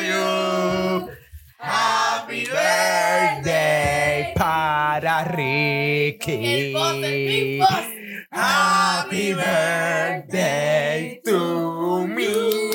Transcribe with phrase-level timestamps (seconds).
[0.10, 1.10] you.
[1.58, 6.74] Happy birthday para Ricky.
[8.32, 12.74] Happy birthday to me.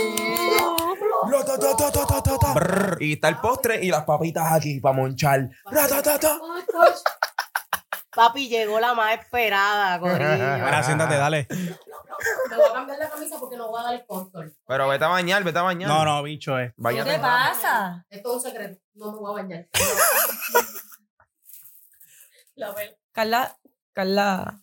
[3.01, 5.49] Y está el postre y las papitas aquí para monchar.
[8.19, 10.27] Papi, llegó la más esperada, Corillo.
[10.27, 11.47] Ahora siéntate, dale.
[12.51, 14.57] Me voy a cambiar la camisa porque no voy a dar el control.
[14.67, 15.89] Pero vete a bañar, vete a bañar.
[15.89, 16.75] No, no, bicho, eh.
[16.77, 18.05] Báñate ¿Qué te pasa?
[18.11, 18.81] Esto es un secreto.
[18.95, 19.69] No me voy a bañar.
[22.57, 22.75] La.
[23.13, 23.57] Carla,
[23.93, 24.63] Carla.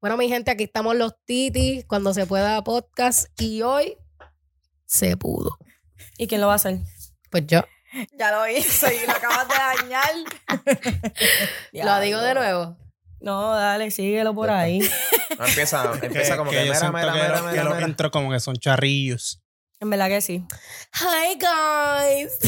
[0.00, 3.96] Bueno, mi gente, aquí estamos los titis cuando se pueda podcast y hoy
[4.84, 5.58] se pudo.
[6.16, 6.78] ¿Y quién lo va a hacer?
[7.30, 7.62] Pues yo.
[8.18, 9.54] Ya lo hizo y lo acabas de
[9.88, 10.10] dañar.
[11.72, 12.76] Lo digo de nuevo.
[13.20, 14.80] No, dale, síguelo por ahí.
[15.38, 17.12] No, empieza, empieza Que- como que que, yo mira, siento mira,
[17.52, 17.88] que mira.
[17.88, 19.42] intros como que son charrillos.
[19.80, 20.44] En verdad que sí.
[21.00, 22.38] Hi guys.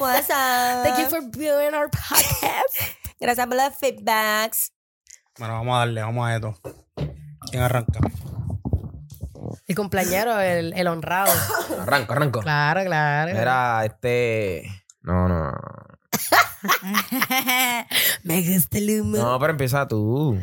[0.00, 0.82] What's up?
[0.84, 2.76] Thank you for viewing our podcast.
[3.20, 4.72] Gracias por los feedbacks.
[5.38, 6.54] Bueno, vamos a darle, vamos a esto.
[7.50, 7.98] ¿Quién arranca?
[9.66, 11.32] El cumpleañero, el, el honrado.
[11.80, 12.40] Arranco, arranco.
[12.40, 13.32] Claro, claro.
[13.32, 14.64] Mira, este.
[15.02, 15.52] No, no, no.
[18.24, 19.16] Me gusta el humo.
[19.16, 20.38] No, pero empieza tú.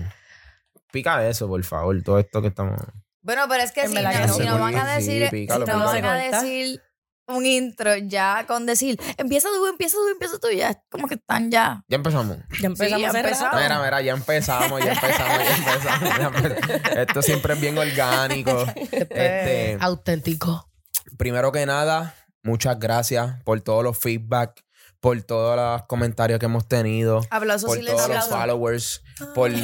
[0.91, 2.79] Pica eso, por favor, todo esto que estamos.
[3.21, 4.33] Bueno, pero es que En si, verdad no- que no.
[4.33, 6.13] si nos van a Sí, decir, pícalo, si nos van pícalo.
[6.13, 6.81] a decir
[7.27, 11.15] un intro ya con decir, empieza tú, empieza tú, empieza tú, ya es como que
[11.15, 11.83] están ya.
[11.87, 12.37] Ya empezamos.
[12.61, 13.61] Ya empezamos ya hace empezamos.
[13.61, 16.09] Mira, mira, ya empezamos, ya empezamos, ya empezamos.
[16.19, 18.65] ya empe- Esto siempre es bien orgánico.
[18.91, 20.69] Este, Auténtico.
[21.17, 22.13] primero que nada,
[22.43, 24.63] muchas gracias por todos los feedback,
[24.99, 29.01] por todos los comentarios que hemos tenido, Aplausos por todos los followers,
[29.33, 29.51] por...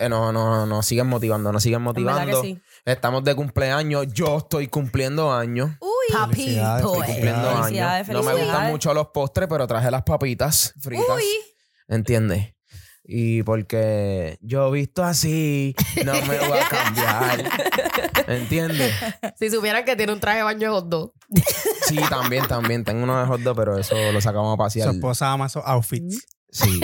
[0.00, 2.60] Eh, no, no, no, nos siguen motivando, nos siguen En verdad que motivando.
[2.84, 5.70] Estamos de cumpleaños, yo estoy cumpliendo años.
[5.80, 7.06] Uy, Papi Felicidades, boy.
[7.06, 8.24] Cumpliendo Felicidades, años.
[8.26, 11.06] No me gustan mucho los postres, pero traje las papitas fritas.
[11.16, 11.24] uy.
[11.88, 12.52] ¿Entiendes?
[13.06, 15.74] Y porque yo visto así,
[16.04, 17.44] no me voy a cambiar.
[18.26, 18.94] ¿Entiendes?
[19.38, 21.12] Si supieran que tiene un traje de baño de hot dog.
[21.86, 22.84] Sí, también, también.
[22.84, 24.94] Tengo uno de hot dog, pero eso lo sacamos a Su pasear.
[24.94, 26.26] esposa ama esos outfits.
[26.54, 26.80] Sí.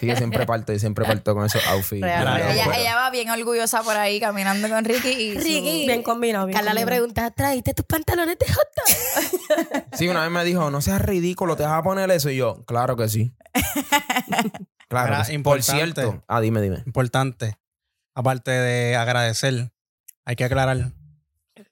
[0.00, 2.02] Sí, yo siempre parto, yo siempre parto con esos outfits.
[2.02, 2.42] Real,
[2.74, 5.44] Ella, va bien orgullosa por ahí caminando con Ricky y su-.
[5.86, 6.46] Bien combinado.
[6.46, 9.82] Bien Carla le pregunta, ¿traíste tus pantalones de hot dog?
[9.92, 12.30] Sí, una vez me dijo, no seas ridículo, ¿te vas a poner eso?
[12.30, 13.32] Y yo, claro que sí.
[14.88, 15.08] Claro.
[15.12, 15.38] Mira, que sí.
[15.38, 16.02] Por importante.
[16.02, 16.24] cierto.
[16.28, 16.82] Ah, dime, dime.
[16.84, 17.56] Importante.
[18.14, 19.72] Aparte de agradecer,
[20.26, 20.92] hay que aclarar.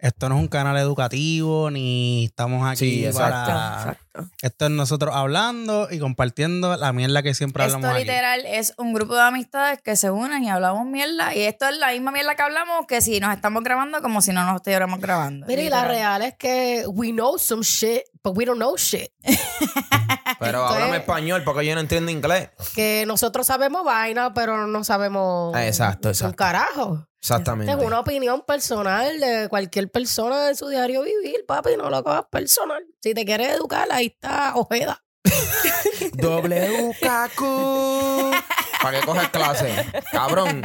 [0.01, 3.77] Esto no es un canal educativo, ni estamos aquí Sí, exacto, para...
[3.77, 4.31] Exacto.
[4.43, 8.05] Esto es nosotros hablando y compartiendo la mierda que siempre Esto hablamos aquí.
[8.07, 11.35] literal es un grupo de amistades que se unen y hablamos mierda.
[11.35, 14.33] Y esto es la misma mierda que hablamos que si nos estamos grabando como si
[14.33, 15.47] no nos estuviéramos grabando.
[15.47, 19.11] Mira, y la real es que we know some shit, but we don't know shit.
[20.41, 22.49] Pero Esto háblame es- español porque yo no entiendo inglés.
[22.75, 26.37] Que nosotros sabemos vaina, pero no sabemos Ah, exacto, un exacto.
[26.37, 27.07] carajo.
[27.21, 27.71] Exactamente.
[27.73, 32.25] Es una opinión personal de cualquier persona en su diario vivir, papi, no lo cojas
[32.31, 32.83] personal.
[33.03, 35.05] Si te quieres educar, ahí está Ojeda.
[36.15, 37.41] WKQ.
[38.83, 39.87] ¿Para qué coges clase?
[40.11, 40.63] Cabrón.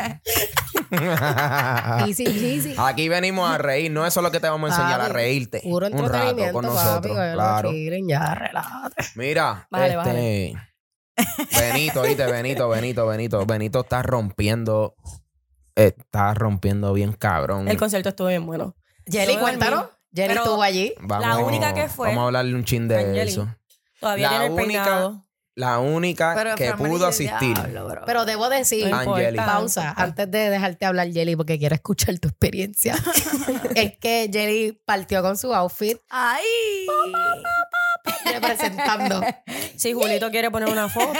[2.07, 2.75] Easy, easy.
[2.77, 3.91] Aquí venimos a reír.
[3.91, 5.61] No eso es lo que te vamos a enseñar, a reírte.
[5.63, 7.13] Puro un rato con nosotros.
[7.15, 7.71] claro.
[7.71, 9.03] chillen, ya, relájate.
[9.15, 9.93] Mira, Bájale,
[10.47, 10.55] este.
[11.59, 13.45] Benito, oíste, Benito, Benito, Benito.
[13.45, 14.95] Benito está rompiendo.
[15.75, 17.67] Está rompiendo bien cabrón.
[17.67, 18.75] El concierto estuvo bien bueno.
[19.05, 19.85] Jelly, cuéntanos.
[20.13, 20.93] Jenny Pero- estuvo allí.
[21.01, 23.31] Vamos, la única que fue- Vamos a hablarle un chin de Angeli.
[23.31, 23.47] eso.
[23.99, 25.24] Todavía La tiene el única- peinado.
[25.57, 27.55] La única Pero que pudo asistir.
[27.55, 28.01] diablo, bro.
[28.05, 28.93] Pero debo decir.
[28.93, 29.37] Angeli.
[29.37, 32.95] pausa, antes de dejarte hablar, Jelly, porque quiero escuchar tu experiencia.
[33.75, 36.43] es que Jelly partió con su outfit ¡Ay!
[38.33, 39.21] representando.
[39.77, 41.19] Si Julito quiere poner una foto.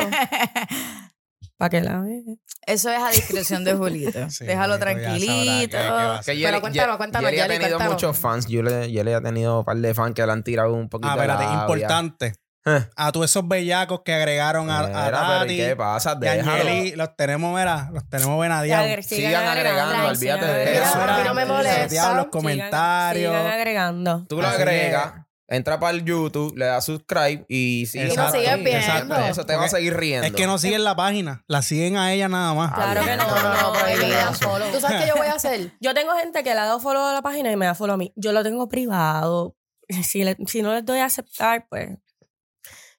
[1.58, 2.20] Para que la vea.
[2.68, 4.30] Eso es a discreción de Julito.
[4.30, 5.78] Sí, Déjalo tranquilito.
[5.78, 6.36] hacer.
[6.36, 7.94] Que Pero cuéntanos, cuéntanos, Yeli ha tenido cuéntanos.
[7.94, 8.48] muchos fans.
[8.48, 11.08] Yo le, Yeli ha tenido un par de fans que le han tirado un poquito
[11.10, 12.34] Ah, de espérate, importante.
[12.68, 12.84] Eh.
[12.96, 16.18] a todos esos bellacos que agregaron a, a ¿y Tati qué pasa?
[16.20, 16.28] y.
[16.28, 19.06] Angeli, los tenemos, mira, los tenemos venadeados.
[19.06, 21.00] Sigan agregando, olvídate de eso.
[21.00, 22.14] a mí no me molesta.
[22.16, 23.32] Los comentarios.
[23.36, 24.26] Sigan, agregando.
[24.28, 25.14] Tú lo agregas,
[25.48, 28.08] entra para el YouTube, le das subscribe y sigue.
[28.08, 28.32] Por ahí.
[28.32, 28.72] sigues viendo.
[28.80, 30.26] Exacto, Eso te va a seguir riendo.
[30.26, 32.74] Es que no siguen la página, la siguen a ella nada más.
[32.74, 33.28] Claro que no.
[33.28, 34.72] No, no, no.
[34.72, 35.72] ¿Tú sabes qué yo voy a hacer?
[35.80, 37.94] Yo tengo gente que le ha dado follow a la página y me da follow
[37.94, 38.12] a mí.
[38.16, 39.56] Yo lo tengo privado.
[40.04, 41.90] Si, le- si no les doy a aceptar, pues.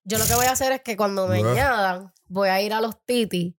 [0.08, 2.80] Yo lo que voy a hacer es que cuando me añadan, voy a ir a
[2.80, 3.54] los titis.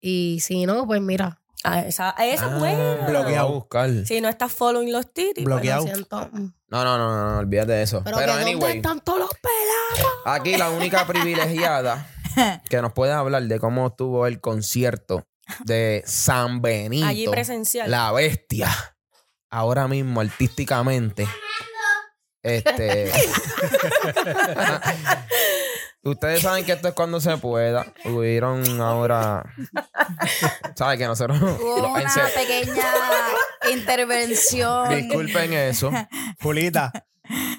[0.00, 1.40] Y si no, pues mira.
[1.64, 3.06] A esa, a esa Ah, es buena.
[3.08, 3.52] Bloqueado.
[3.52, 3.90] buscar.
[4.06, 5.32] Si no estás following los titis.
[5.34, 5.84] pues, Bloqueado.
[5.86, 6.30] Lo siento.
[6.32, 8.02] No, no, no, no, no, olvídate de eso.
[8.04, 10.12] Pero, Pero, que ¿dónde anyway, están todos los pelados?
[10.26, 12.06] aquí la única privilegiada
[12.70, 15.26] que nos puede hablar de cómo estuvo el concierto
[15.64, 17.06] de San Benito.
[17.06, 17.90] allí presencial.
[17.90, 18.68] La bestia.
[19.50, 21.26] Ahora mismo, artísticamente.
[22.42, 23.10] Este.
[26.10, 27.86] Ustedes saben que esto es cuando se pueda.
[28.04, 29.44] Hubieron ahora.
[30.74, 31.38] ¿Sabes que nosotros.
[31.60, 32.84] Hubo una se- pequeña
[33.72, 34.88] intervención.
[34.90, 35.90] Disculpen eso.
[36.42, 36.92] Julita,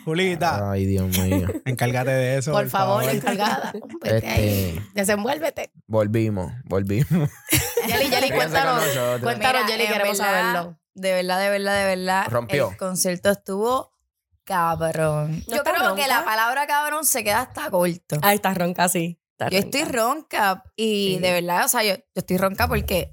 [0.06, 1.48] Julita, Ay, Dios mío.
[1.66, 2.52] encárgate de eso.
[2.52, 3.72] Por favor, encargada.
[4.02, 4.76] Vete ahí.
[4.78, 5.72] Este, Desenvuélvete.
[5.88, 7.08] volvimos, volvimos.
[7.88, 8.84] Yeli, Yeli, cuéntanos.
[9.22, 10.80] Cuéntanos, Yeli, queremos verdad, saberlo.
[10.96, 12.28] De verdad, de verdad, de verdad.
[12.30, 12.72] Rompió.
[12.72, 13.94] El concierto estuvo
[14.50, 15.44] cabrón.
[15.48, 18.18] ¿No Yo creo que la palabra cabrón se queda hasta corto.
[18.22, 19.18] Ahí estás ronca, sí.
[19.52, 21.20] Yo estoy ronca y Sí.
[21.22, 23.12] de verdad, o sea, yo, yo estoy ronca porque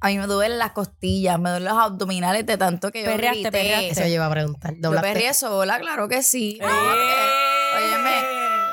[0.00, 3.40] a mí me duelen las costillas, me duelen los abdominales de tanto que yo Perreaste,
[3.40, 3.50] grité.
[3.50, 3.88] perreaste.
[3.90, 4.74] Eso yo iba a preguntar.
[4.74, 5.08] Yo ¿Doblaste?
[5.12, 6.60] perreé sola, claro que sí.
[6.62, 6.66] ¡Eh!
[7.76, 8.14] Óyeme,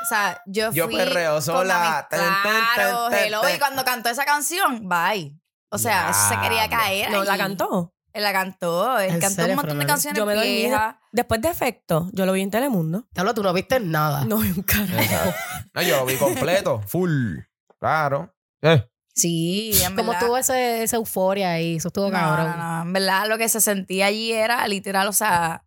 [0.02, 2.06] o sea, yo fui Yo perreo con sola.
[2.10, 3.56] ten, Claro, ten, ten, hello, ten.
[3.56, 5.36] y cuando cantó esa canción, bye.
[5.70, 7.10] O sea, eso se quería caer.
[7.10, 7.92] No, la cantó.
[8.14, 8.98] Él la cantó.
[8.98, 10.68] Él ¿En cantó serio, un montón de canciones Yo me doy miedo.
[10.68, 10.96] viejas.
[11.12, 13.06] Después de efecto, yo lo vi en Telemundo.
[13.12, 14.24] Te hablo, tú no viste nada.
[14.24, 15.34] No un carajo.
[15.74, 17.38] No, yo lo vi completo, full.
[17.78, 18.34] Claro.
[18.62, 18.88] Eh.
[19.14, 20.22] Sí, en ¿Cómo verdad.
[20.22, 21.76] estuvo ese, esa euforia ahí?
[21.76, 22.56] Eso estuvo No, cabrón.
[22.56, 22.82] no, no.
[22.82, 25.64] En verdad, lo que se sentía allí era literal, o sea,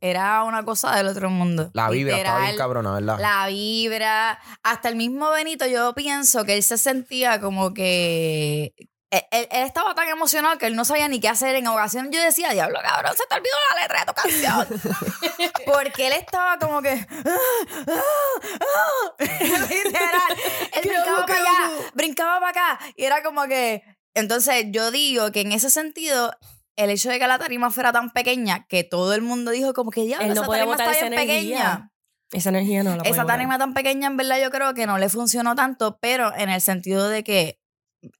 [0.00, 1.70] era una cosa del otro mundo.
[1.74, 3.18] La vibra estaba bien cabrona, ¿verdad?
[3.20, 4.38] La vibra.
[4.62, 8.74] Hasta el mismo Benito, yo pienso que él se sentía como que.
[9.12, 11.54] Él, él- él estaba tan emocionado que él no sabía ni qué hacer.
[11.54, 14.66] En ocasiones yo decía, diablo, cabrón, se te olvidó la letra de tu canción.
[15.66, 16.94] Porque él estaba como que.
[19.18, 20.32] Literal.
[20.72, 22.78] Él brincaba para allá, brincaba para acá.
[22.96, 23.82] Y era como que.
[24.14, 26.32] Entonces, yo digo que en ese sentido.
[26.74, 29.90] El hecho de que la tarima fuera tan pequeña que todo el mundo dijo como
[29.90, 31.90] que diablo, no esa tarima está bien pequeña.
[32.32, 35.10] Esa energía no la Esa tarima tan pequeña, en verdad, yo creo que no le
[35.10, 37.60] funcionó tanto, pero en el sentido de que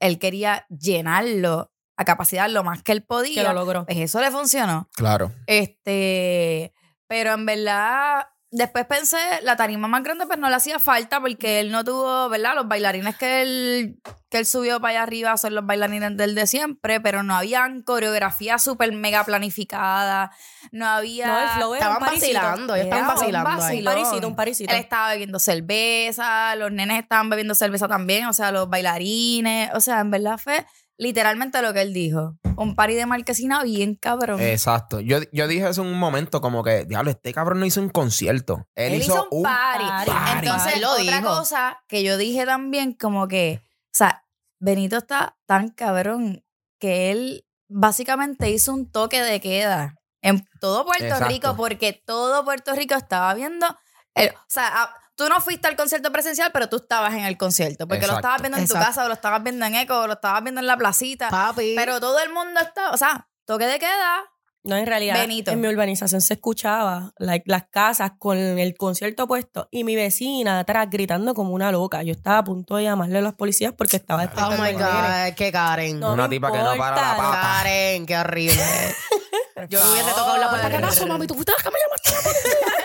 [0.01, 3.43] él quería llenarlo a capacidad lo más que él Que podía.
[3.45, 3.85] lo logró.
[3.87, 4.89] Pues eso le funcionó.
[4.97, 5.33] Claro.
[5.47, 6.73] Este,
[7.07, 11.59] pero en verdad, después pensé, la tarima más grande, pues no le hacía falta porque
[11.59, 12.55] él no tuvo, ¿verdad?
[12.55, 16.47] Los bailarines que él, que él subió para allá arriba son los bailarines del de
[16.47, 20.31] siempre, pero no habían coreografía súper mega planificada,
[20.71, 21.27] no había...
[21.27, 23.55] No, el flow era un Estaban vacilando, ellos estaban un vacilando ahí.
[23.55, 23.95] Un vacilón.
[23.95, 24.75] parisito, un parisito.
[24.75, 29.81] Él estaba bebiendo cerveza, los nenes estaban bebiendo cerveza también, o sea, los bailarines, o
[29.81, 30.67] sea, en verdad fue
[30.99, 32.37] literalmente lo que él dijo.
[32.57, 34.41] Un party de marquesina bien cabrón.
[34.41, 35.01] Exacto.
[35.01, 37.89] Yo, yo dije eso en un momento como que, diablo, este cabrón no hizo un
[37.89, 38.69] concierto.
[38.75, 39.85] Él, Él hizo un party.
[40.11, 40.47] party.
[40.47, 41.29] Entonces, lo otra dijo.
[41.29, 44.25] cosa que yo dije también, como que, o sea,
[44.61, 46.45] Benito está tan cabrón
[46.79, 51.29] que él básicamente hizo un toque de queda en todo Puerto Exacto.
[51.29, 53.67] Rico, porque todo Puerto Rico estaba viendo.
[54.15, 54.91] el- o sea,
[55.23, 58.41] tú no fuiste al concierto presencial, pero tú estabas en el concierto, porque lo estabas
[58.41, 60.67] viendo en tu casa, o lo estabas viendo en Eco, o lo estabas viendo en
[60.67, 61.29] la placita.
[61.31, 61.75] Papi.
[61.77, 64.25] Pero todo el mundo estaba, o sea, toque de queda.
[64.65, 65.51] No, en realidad, Benito.
[65.51, 70.61] en mi urbanización se escuchaba like, las casas con el concierto puesto y mi vecina
[70.61, 72.05] atrás gritando como una loca.
[72.05, 74.73] Yo estaba a punto de llamarle a los policías porque estaba Oh my.
[74.73, 75.99] God, qué Karen.
[75.99, 77.41] No Una tipa que no para la papa.
[77.43, 78.55] Karen, qué horrible.
[79.69, 80.71] Yo le hubiese tocado la puerta.
[80.71, 81.27] ¿Qué pasó, mami?
[81.27, 82.82] ¿Tú fuiste la que me llamaste a la policía?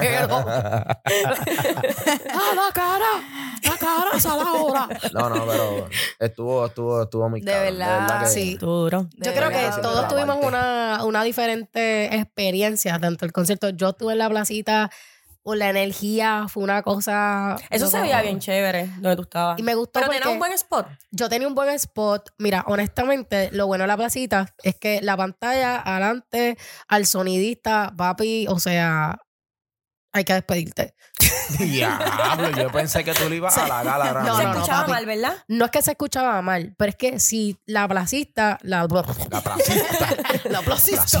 [0.00, 1.38] Te jalo por el pelo.
[2.34, 3.04] ¡Ah, la cara!
[3.64, 4.10] ¡La cara!
[4.16, 4.88] ¡Esa la hora!
[5.12, 8.52] No, no, pero estuvo, estuvo, estuvo muy De cabrón, verdad, que- sí.
[8.54, 9.02] Estuvo duro.
[9.16, 9.66] De Yo creo verdad.
[9.68, 10.46] que Sí, todos tuvimos parte.
[10.46, 13.70] una, una diferente experiencia, tanto el concierto.
[13.70, 14.90] Yo estuve en la placita,
[15.42, 17.56] por la energía, fue una cosa.
[17.70, 18.22] Eso no, se veía no.
[18.24, 19.58] bien chévere donde tú estabas.
[19.58, 20.86] Y me gustó Pero porque tenía un buen spot.
[21.10, 22.30] yo tenía un buen spot.
[22.36, 26.58] Mira, honestamente, lo bueno de la placita es que la pantalla adelante
[26.88, 29.20] al sonidista, papi, o sea,
[30.12, 30.94] hay que despedirte.
[31.58, 34.04] Diablo, yo pensé que tú le ibas a la gala.
[34.08, 34.90] ahora No, se no, escuchaba papi.
[34.92, 35.44] mal, ¿verdad?
[35.48, 38.82] No es que se escuchaba mal, pero es que si la placista, la,
[39.30, 40.12] La placista.
[40.44, 41.20] la placista,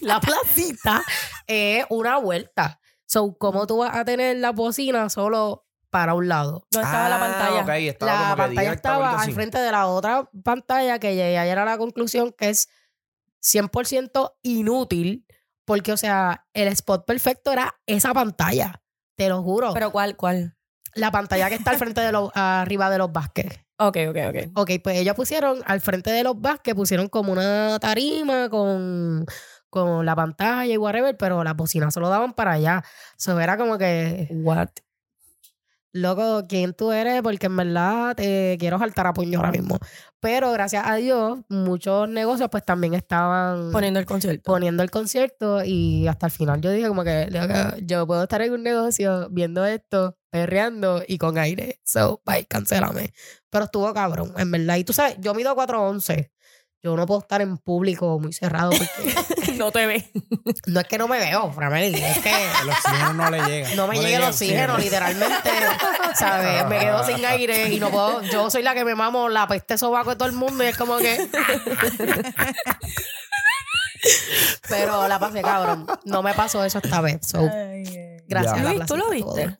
[0.00, 1.02] la placita
[1.46, 2.80] es una vuelta.
[3.06, 6.66] So, ¿cómo tú vas a tener la bocina solo para un lado?
[6.70, 7.62] ¿Dónde estaba la Ah, pantalla?
[7.62, 9.28] ok, estaba la como pantalla estaba así.
[9.30, 12.68] al frente de la otra pantalla que llegué ayer a la conclusión que es
[13.42, 15.26] 100% inútil
[15.64, 18.82] porque, o sea, el spot perfecto era esa pantalla.
[19.16, 19.72] Te lo juro.
[19.72, 20.16] ¿Pero cuál?
[20.16, 20.56] ¿Cuál?
[20.94, 23.60] la pantalla que está al frente de los, arriba de los Vázquez.
[23.76, 24.36] Ok, ok, ok.
[24.54, 29.26] Ok, pues ellos pusieron al frente de los Vázquez, pusieron como una tarima con,
[29.68, 32.84] con la pantalla y whatever, pero las bocinas solo daban para allá.
[33.16, 34.68] So era como que, What?
[35.94, 37.22] Loco, ¿quién tú eres?
[37.22, 39.78] Porque en verdad te quiero saltar a puño ahora mismo.
[40.20, 44.42] Pero gracias a Dios, muchos negocios pues también estaban Poniendo el concierto.
[44.52, 48.42] poniendo el concierto y hasta el final yo dije como que loco, yo puedo estar
[48.42, 51.80] en un negocio viendo esto, perreando y con aire.
[51.84, 53.12] So, bye, cancélame.
[53.50, 54.76] Pero estuvo cabrón, en verdad.
[54.76, 56.33] Y tú sabes, yo mido 4'11".
[56.84, 60.10] Yo no puedo estar en público muy cerrado porque no te ve.
[60.66, 63.74] no es que no me veo, Frameli, es que El oxígeno no le llega.
[63.74, 65.50] no me le llega el oxígeno, literalmente,
[66.14, 66.66] ¿sabes?
[66.68, 68.20] Me quedo sin aire y no puedo.
[68.24, 70.76] Yo soy la que me mamo la peste sobaco de todo el mundo y es
[70.76, 71.26] como que.
[74.68, 75.86] Pero la pasé, cabrón.
[76.04, 77.26] No me pasó eso esta vez.
[77.26, 77.40] So,
[78.28, 78.56] gracias.
[78.56, 78.62] Ya.
[78.62, 79.56] Luis, ¿tú lo viste?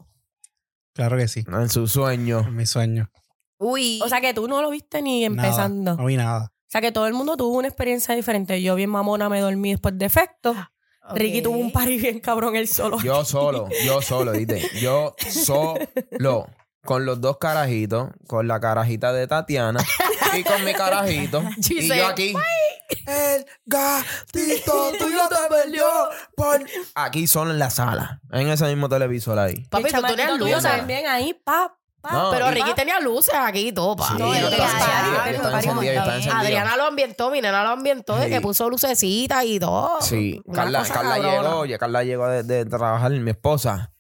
[0.93, 1.43] Claro que sí.
[1.47, 2.41] En su sueño.
[2.41, 3.11] En mi sueño.
[3.59, 4.01] Uy.
[4.05, 5.97] O sea que tú no lo viste ni Nada, empezando.
[5.97, 6.51] no vi nada.
[6.75, 8.61] O sea que todo el mundo tuvo una experiencia diferente.
[8.61, 10.57] Yo bien mamona me dormí después de efecto.
[11.15, 13.01] Ricky tuvo un party bien cabrón él solo.
[13.01, 14.61] Yo solo, yo solo, ¿viste?
[14.81, 16.49] Yo solo.
[16.85, 19.85] Con los dos carajitos, con la carajita de Tatiana
[20.37, 21.45] y con mi carajito.
[21.71, 22.35] y yo aquí.
[23.07, 25.87] El gatito tuyo te perdió
[26.35, 26.61] por...
[26.97, 29.65] Aquí solo en la sala, en ese mismo televisor ahí.
[29.71, 31.79] Papi, El tú tuyo también ahí, pa.
[32.13, 34.15] No, Pero Ricky tenía luces aquí y todo, papi.
[34.15, 36.37] Sí, No, yo estaba encendido, ya, encendido, encendido.
[36.37, 38.31] Adriana lo ambientó, mi nena lo ambientó de Sí.
[38.31, 40.01] que puso lucecitas y todo.
[40.01, 43.93] Sí, Una Carla, llegó, ya Carla llegó de, de trabajar, mi esposa.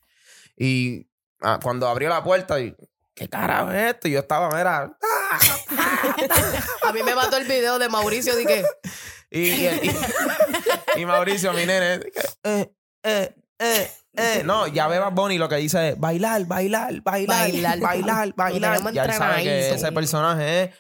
[0.56, 1.08] Y
[1.40, 2.74] ah, cuando abrió la puerta, y,
[3.14, 4.08] ¿qué carajo es esto?
[4.08, 4.96] Y yo estaba, mira,
[6.86, 8.64] A mí me mató el video de Mauricio de que
[9.30, 12.00] Y, y, y- y Mauricio, mi nene,
[12.44, 12.70] eh,
[13.02, 14.42] eh, eh, eh.
[14.44, 17.80] No, ya ve Bad Bunny lo que dice es bailar, bailar, bailar, Bailar.
[17.80, 20.70] bailar, bailar, Ya él sabe que ese personaje es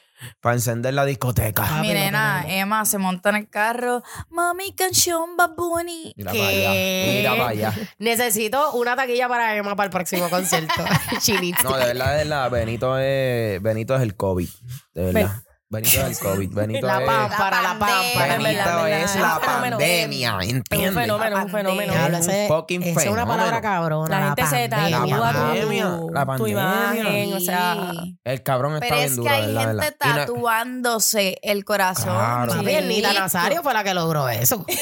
[0.40, 1.80] para encender la discoteca.
[1.82, 2.62] Mi nena, tenemos.
[2.62, 4.02] Emma, se monta en el carro.
[4.30, 6.14] Mami, canción, Bad Bunny.
[6.16, 6.38] Mira ¿Qué?
[6.38, 7.74] para allá, mira para allá.
[7.98, 10.84] necesito una taquilla para Emma para el próximo concierto.
[11.20, 11.62] Chinita.
[11.64, 14.48] No, de verdad, de verdad, Benito es, Benito es el COVID,
[14.94, 15.42] de verdad.
[15.74, 17.06] Benito es el COVID, Benito La es...
[17.06, 18.36] pámpara, la pámpara.
[18.38, 21.92] Benito es la pandemia, Es un fenómeno, es un fenómeno.
[21.92, 24.20] Diablo, Es un ese- fucking esa es una palabra cabrona.
[24.20, 26.52] La gente se tatúa La pandemia, tu, la tu pandemia.
[26.52, 27.92] imagen, o sea...
[28.24, 29.82] El cabrón está Pero bien es que hay ¿verdad?
[29.82, 32.14] gente tatuándose el corazón.
[32.14, 32.52] Claro.
[32.60, 33.12] Chiquito.
[33.12, 34.64] Nazario fue la que logró eso.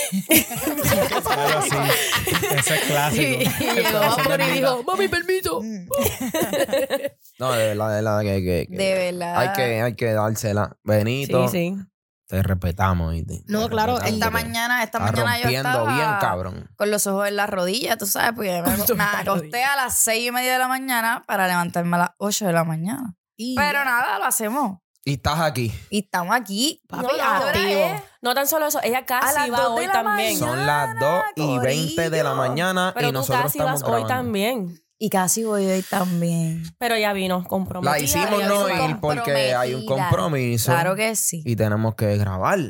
[1.22, 1.76] Claro, sí.
[2.56, 3.22] Ese es clásico.
[3.22, 5.60] Y, llegó a y dijo, mami, permiso.
[7.42, 9.36] No, de verdad, de verdad que, que- que De verdad.
[9.38, 10.76] hay que hay que dársela.
[10.84, 11.76] Benito, Sí, sí.
[12.28, 13.12] te respetamos.
[13.12, 13.42] ¿viste?
[13.46, 16.70] No, Te claro, Esta mañana, esta mañana yo estaba bien, cabrón.
[16.76, 19.76] con los ojos en la rodilla, tú sabes, me, los ojos me la acosté a
[19.76, 23.14] las seis y media de la mañana para levantarme a las ocho de la mañana.
[23.36, 24.78] Pero nada, lo hacemos.
[25.04, 25.74] Y estás aquí.
[25.90, 26.80] Y estamos aquí.
[26.88, 27.80] Papi, No, ¿qué hora activo.
[27.80, 28.02] es?
[28.22, 30.38] No tan solo eso, ella A casi las va hoy también.
[30.38, 30.38] mañana.
[30.38, 33.90] Son las 2 y 20 de la mañana Pero y tú nosotros casi estamos vas
[33.90, 34.80] hoy también.
[35.04, 36.62] Y casi voy hoy también.
[36.78, 37.90] Pero ya vino comprometida.
[37.90, 41.42] La hicimos no ir porque hay un compromiso Claro que sí.
[41.44, 42.60] y tenemos que grabar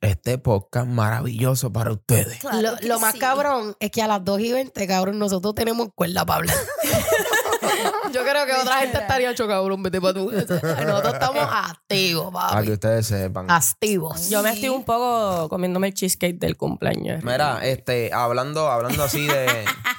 [0.00, 2.40] este podcast maravilloso para ustedes.
[2.40, 3.20] Claro Lo, lo más sí.
[3.20, 6.56] cabrón es que a las 2 y 20, cabrón, nosotros tenemos cuerda para hablar.
[8.12, 10.60] Yo creo que otra gente estaría hecho, cabrón, vete para tu casa.
[10.84, 12.72] Nosotros estamos activos, Para que papi.
[12.72, 13.50] ustedes sepan.
[13.50, 14.28] Activos.
[14.28, 17.22] Yo me estoy un poco comiéndome el cheesecake del cumpleaños.
[17.22, 19.46] Mira, este, hablando, hablando así de,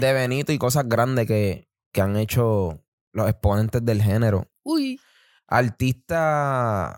[0.00, 4.48] de Benito y cosas grandes que, que han hecho los exponentes del género.
[4.62, 5.00] Uy.
[5.46, 6.96] Artistas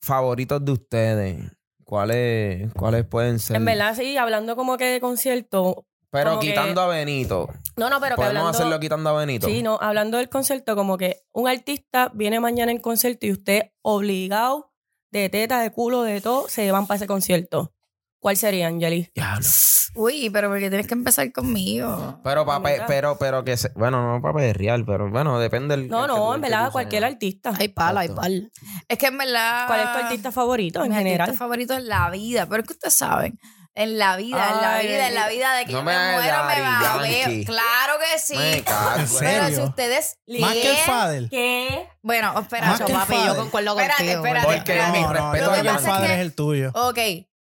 [0.00, 1.52] favoritos de ustedes.
[1.84, 3.56] ¿Cuáles, ¿Cuáles pueden ser?
[3.56, 5.86] En verdad, sí, hablando como que de concierto.
[6.10, 7.48] Pero que- quitando a Benito.
[7.76, 8.48] No, no, pero que Podemos hablando...
[8.50, 9.46] hacerlo quitando a Benito.
[9.46, 13.72] Sí, no, hablando del concierto, como que un artista viene mañana en concierto y usted
[13.82, 14.72] obligado
[15.12, 17.72] de teta, de culo, de todo, se van para ese concierto.
[18.20, 19.10] ¿Cuál sería, Angeli?
[19.14, 19.46] Diablo.
[19.94, 22.20] Uy, pero porque tienes que empezar conmigo.
[22.22, 22.84] Pero Amiga.
[22.86, 25.88] pero, pero que se, bueno, no para real, pero bueno, depende del.
[25.88, 27.52] No, el no, tú- en verdad, cualquier artista.
[27.58, 28.52] Hay pal, hay pal.
[28.88, 29.66] Es que en verdad.
[29.66, 31.22] ¿Cuál es tu artista favorito en mi general?
[31.22, 32.46] artista favorito en la vida.
[32.46, 33.38] Pero es que ustedes saben.
[33.74, 36.12] En la vida, en la vida, en la vida de que No yo me me,
[36.16, 37.44] muero, me va a ver.
[37.46, 38.36] Claro que sí.
[38.36, 39.56] Me cago en- ¿En Pero serio?
[39.56, 40.18] si ustedes.
[40.40, 41.28] Más que el leen- Fader.
[41.30, 41.88] ¿Qué?
[42.02, 42.66] Bueno, espera.
[42.66, 44.26] Más que el papi, yo concuerdo Espérate, contigo.
[44.26, 44.46] espérate.
[44.46, 44.92] Porque espérate.
[44.92, 46.70] mi No, no, respeto yo a creo que el que- es el tuyo.
[46.74, 46.98] Ok.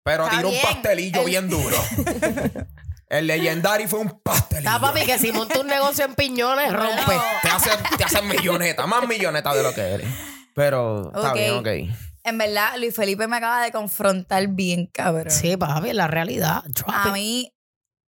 [0.08, 0.64] Pero Está tira un bien.
[0.66, 1.76] pastelillo El- bien duro.
[3.10, 4.68] El legendario fue un pastelillo.
[4.70, 7.14] Está papi que si monta un negocio en piñones, rompe.
[7.42, 10.06] Te hacen te hacen milloneta, más milloneta de lo que eres.
[10.54, 11.34] Pero está Ok.
[11.34, 11.52] bien,
[11.90, 11.96] ok.
[12.24, 15.30] En verdad, Luis Felipe me acaba de confrontar bien, cabrón.
[15.30, 16.62] Sí, papi, la realidad.
[16.68, 17.12] Drop A it.
[17.14, 17.54] mí,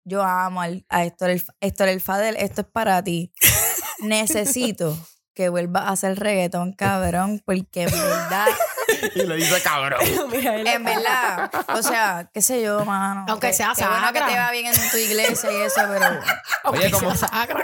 [0.05, 2.35] yo amo al- a Héctor el, Héctor el Fadel.
[2.37, 3.31] Esto es para ti.
[3.99, 4.97] Necesito
[5.35, 8.47] que vuelvas a hacer reggaetón, cabrón, porque en verdad,
[9.15, 9.99] Y le dice cabrón.
[10.31, 13.25] Mira, en verdad, o sea, qué sé yo, mano.
[13.27, 14.27] Aunque Que- sea qué bueno que sacra.
[14.33, 16.19] te va bien en tu iglesia y eso, pero...
[16.65, 17.63] Oye, como No, sacre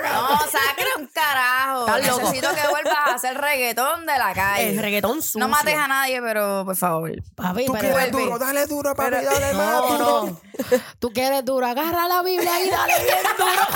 [0.97, 1.87] un carajo.
[1.97, 4.69] Necesito que vuelvas a hacer reggaetón de la calle.
[4.71, 5.39] el reggaetón sucio.
[5.39, 7.11] No mates a nadie, pero por favor.
[7.35, 10.25] Papi, tú pero quieres duro, dale duro, papi, Pero- dale más no, duro.
[10.27, 10.41] no.
[10.99, 13.67] Tú quieres duro, agarra la Biblia y dale bien duro.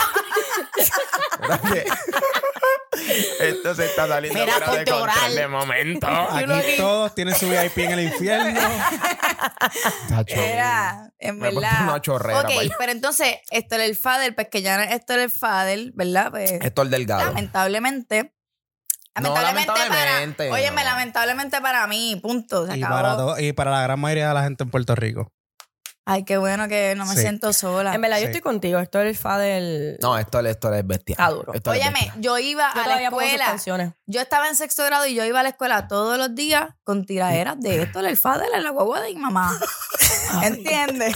[3.39, 3.84] Espérate.
[3.85, 5.35] Esto se está saliendo Mira, fuera de control oral.
[5.35, 6.07] de momento.
[6.31, 8.59] Aquí todos tienen su VIP en el infierno.
[10.09, 10.35] Tacho.
[10.35, 11.83] Era, en Me he puesto verdad.
[11.89, 15.29] una chorrera, ok, pero entonces, Héctor el Fadel, pues que ya no es Héctor el
[15.31, 16.31] Fadel, ¿verdad?
[16.31, 17.25] Pues, Héctor Delgado.
[17.25, 18.31] lamentablemente.
[19.17, 20.53] No, Lamentablemente, lamentablemente, para.
[20.61, 20.89] Óyeme, no.
[20.89, 22.67] lamentablemente para mí, punto.
[22.67, 22.95] Se y, acabó.
[23.01, 25.31] para todo- y para la gran mayoría de la gente en Puerto Rico.
[26.07, 27.21] Ay, qué bueno que no me Sí.
[27.21, 27.95] siento sola.
[27.95, 28.77] En verdad, yo estoy contigo.
[28.79, 29.97] Esto es el fa del.
[30.01, 31.13] No, Héctor, Héctor es bestia.
[31.13, 31.51] Está duro.
[31.53, 32.13] Es Óyeme, bestia.
[32.17, 33.45] yo iba Yo a la todavía pongo sus escuela.
[33.49, 33.93] canciones.
[34.05, 37.05] Yo estaba en sexto grado y yo iba a la escuela todos los días con
[37.07, 39.59] tiraderas de esto, el Fadel en la guagua de mi mamá.
[40.43, 41.15] ¿Entiendes?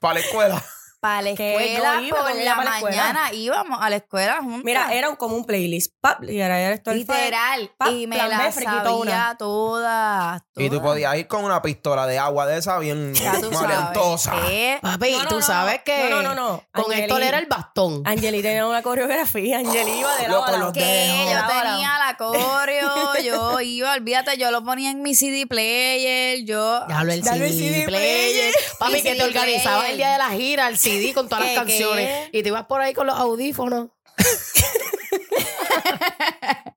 [0.00, 0.64] Para la escuela.
[1.00, 2.96] Para la escuela iba por la ella para la escuela.
[2.96, 4.64] mañana íbamos a la escuela juntas.
[4.64, 5.94] Mira, era como un playlist.
[6.00, 7.70] Pap, y era era esto literal.
[7.92, 9.36] y me B, la sabía una.
[9.38, 13.12] todas, Y tú podías ir con una pistola de agua de esa bien
[13.52, 14.32] maleantosa.
[14.82, 15.42] Papi, No, no, tú no.
[15.42, 16.64] sabes que No, no, no, no.
[16.72, 18.02] con Angeli- Héctor era el bastón.
[18.04, 19.58] Angeli tenía una coreografía.
[19.58, 20.64] Angeli iba de lado Loco, a lado.
[20.64, 25.46] los Que yo tenía la coreo, yo iba, olvídate, yo lo ponía en mi CD
[25.46, 26.80] player, yo...
[26.88, 28.32] Ya hablo el Dale el CD, CD player.
[28.32, 28.54] player.
[28.78, 31.54] Papi, que te organizaba el día de la gira, el CD con todas las ¿Qué,
[31.56, 32.28] canciones.
[32.30, 32.38] qué?
[32.38, 33.88] Y te ibas por ahí con los audífonos.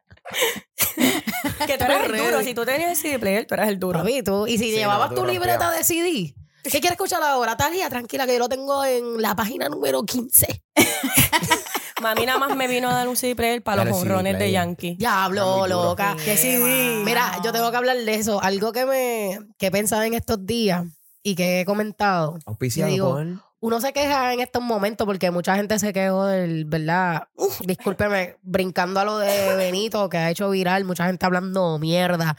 [1.68, 2.42] Que tú eras el duro.
[2.42, 4.00] Si tú tenías el CD player, tú eras el duro.
[4.00, 4.48] Papi, tú.
[4.48, 6.34] Y si Sí, llevabas no, tu libreta de CD.
[6.64, 7.56] ¿Qué quieres escuchar ahora?
[7.58, 10.64] Talia, tranquila, que yo lo tengo en la página número 15.
[12.02, 14.52] Mami nada más me vino a dar un CD player para los CD honrones de.
[14.52, 14.98] Yankee.
[15.00, 15.68] Muy duro.
[15.68, 16.16] loca.
[16.24, 16.58] Que sí,
[17.04, 18.42] Mira, yo tengo que hablar de eso.
[18.42, 20.86] Algo que me que he pensado en estos días
[21.24, 22.38] y que he comentado.
[22.46, 26.66] Auspiciado digo, por- Uno se queja en estos momentos porque mucha gente se quejó del,
[26.66, 27.28] ¿verdad?
[27.64, 32.36] Discúlpeme, brincando a lo de Benito, que ha hecho viral, mucha gente hablando mierda.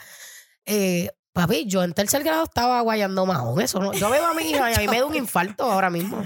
[0.66, 3.60] Eh, papi, yo en tercer grado estaba guayando mahón.
[3.60, 3.92] Eso no.
[3.92, 6.24] Yo veo a mi hija y a mí me da un infarto ahora mismo.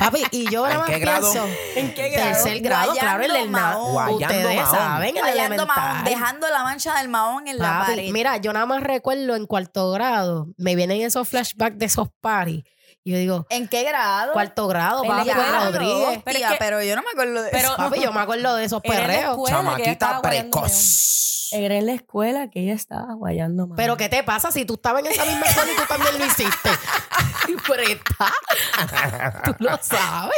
[0.00, 1.30] Papi, y yo ¿En nada más qué grado?
[1.30, 1.48] pienso.
[1.76, 2.30] ¿En qué grado?
[2.32, 3.92] Tercer grado, claro, el del mahón.
[3.92, 4.74] Guayando Ustedes mahón.
[4.76, 6.04] saben, el mahón, elemental.
[6.04, 8.10] dejando la mancha del mahón en la Papi, pared.
[8.10, 12.64] mira, yo nada más recuerdo en cuarto grado, me vienen esos flashbacks de esos parties.
[13.04, 14.32] Y yo digo, ¿En qué grado?
[14.32, 16.08] cuarto grado, papi, Rodríguez.
[16.08, 17.76] Pero, Pero es que- pero yo no me acuerdo de pero- eso.
[17.76, 19.30] Papi, yo me acuerdo de esos perreos.
[19.32, 21.48] escuela que ella Chamaquita estaba guayando precoz.
[21.52, 23.76] Era en la escuela que ella estaba guayando mahón.
[23.76, 26.24] Pero ¿qué te pasa si tú estabas en esa misma escuela y tú también lo
[26.24, 26.70] hiciste?
[29.44, 30.36] Tú lo sabes.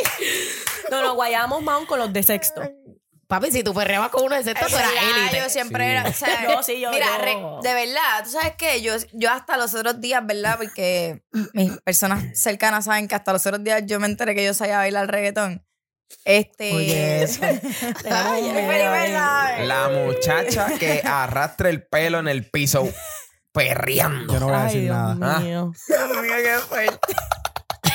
[0.90, 2.62] No, no, guayamos mahón con los de sexto.
[3.27, 5.38] Papi, si tú perreabas con uno de sexto, tú eras élite.
[5.38, 5.90] Yo siempre Sí.
[5.90, 6.05] era.
[6.09, 9.31] o sea, Yo sí, yo- Mira, yo- re- de verdad, tú sabes que yo, yo
[9.31, 10.59] hasta los otros días, ¿verdad?
[10.59, 11.22] Porque
[11.55, 14.77] mis personas cercanas saben que hasta los otros días yo me enteré que yo sabía
[14.79, 15.64] bailar reggaetón.
[16.27, 16.75] Este.
[16.75, 17.40] Oye, eso.
[18.11, 18.42] Ay.
[19.66, 22.87] La muchacha que arrastra el pelo en el piso
[23.53, 24.33] perreando.
[24.33, 25.41] Yo no voy a Ay, decir Dios nada.
[25.41, 25.73] mío.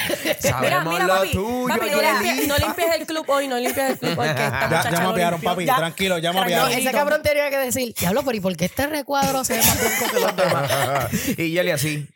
[0.40, 2.22] Sabemos Mira, mira, lo papi, tuyo, papi, no, Yelita.
[2.22, 4.92] limpies, no limpies el club hoy, no limpies el club hoy, que esta Ya, muchacha
[4.92, 5.50] ya mapearon, limpió.
[5.50, 5.66] papi.
[5.66, 5.76] Ya.
[5.78, 6.72] Tranquilo, ya No, mapearon.
[6.72, 9.80] ese cabrón tenía que decir, diablo, pero ¿y por qué este recuadro se ve más
[9.80, 11.12] blanco que los demás?
[11.38, 12.08] y Yeli así.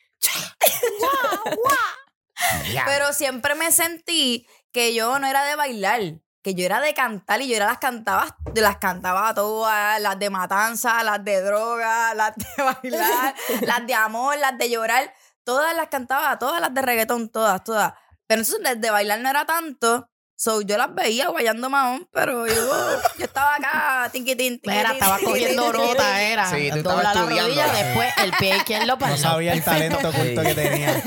[2.73, 2.85] Ya.
[2.85, 6.01] Pero siempre me sentí que yo no era de bailar,
[6.43, 10.29] que yo era de cantar y yo era las cantaba, las cantaba todas, las de
[10.29, 15.87] matanza, las de droga, las de bailar, las de amor, las de llorar, todas las
[15.87, 17.93] cantaba, todas las de reggaetón, todas, todas.
[18.27, 20.07] Pero entonces desde bailar no era tanto.
[20.35, 22.53] So, yo las veía guayando mahón, pero yo,
[23.19, 24.75] yo estaba acá, tinquitín, tinquitín.
[24.75, 26.49] Mira, estaba cogiendo nota, era.
[26.49, 27.47] Sí, tú Dobla estabas la estudiando.
[27.47, 30.99] rodilla, después el pie izquierdo para No sabía el talento oculto que tenía.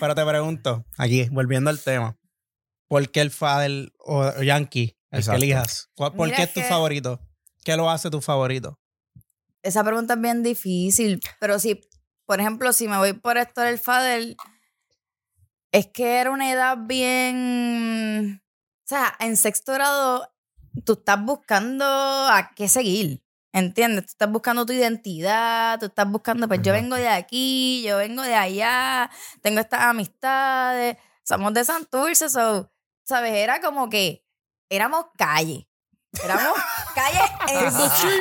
[0.00, 2.16] Pero te pregunto, aquí, volviendo al tema.
[2.88, 5.38] ¿Por qué el Fadel o Yankee, el Exacto.
[5.40, 5.90] que elijas?
[5.96, 7.20] ¿Cuál- ¿Por Mira qué es tu que- favorito?
[7.64, 8.78] ¿Qué lo hace tu favorito?
[9.62, 11.80] Esa pregunta es bien difícil, pero si,
[12.24, 14.36] por ejemplo, si me voy por Héctor el Fadel,
[15.72, 18.42] es que era una edad bien...
[18.84, 20.32] O sea, en sexto grado
[20.84, 24.04] tú estás buscando a qué seguir, ¿entiendes?
[24.06, 28.22] Tú estás buscando tu identidad, tú estás buscando, pues yo vengo de aquí, yo vengo
[28.22, 29.10] de allá,
[29.42, 30.96] tengo estas amistades.
[31.24, 32.70] Somos de Santurce, so,
[33.06, 33.32] ¿sabes?
[33.34, 34.24] Era como que
[34.68, 35.68] éramos calle.
[36.24, 36.54] Éramos
[36.94, 37.58] calle en,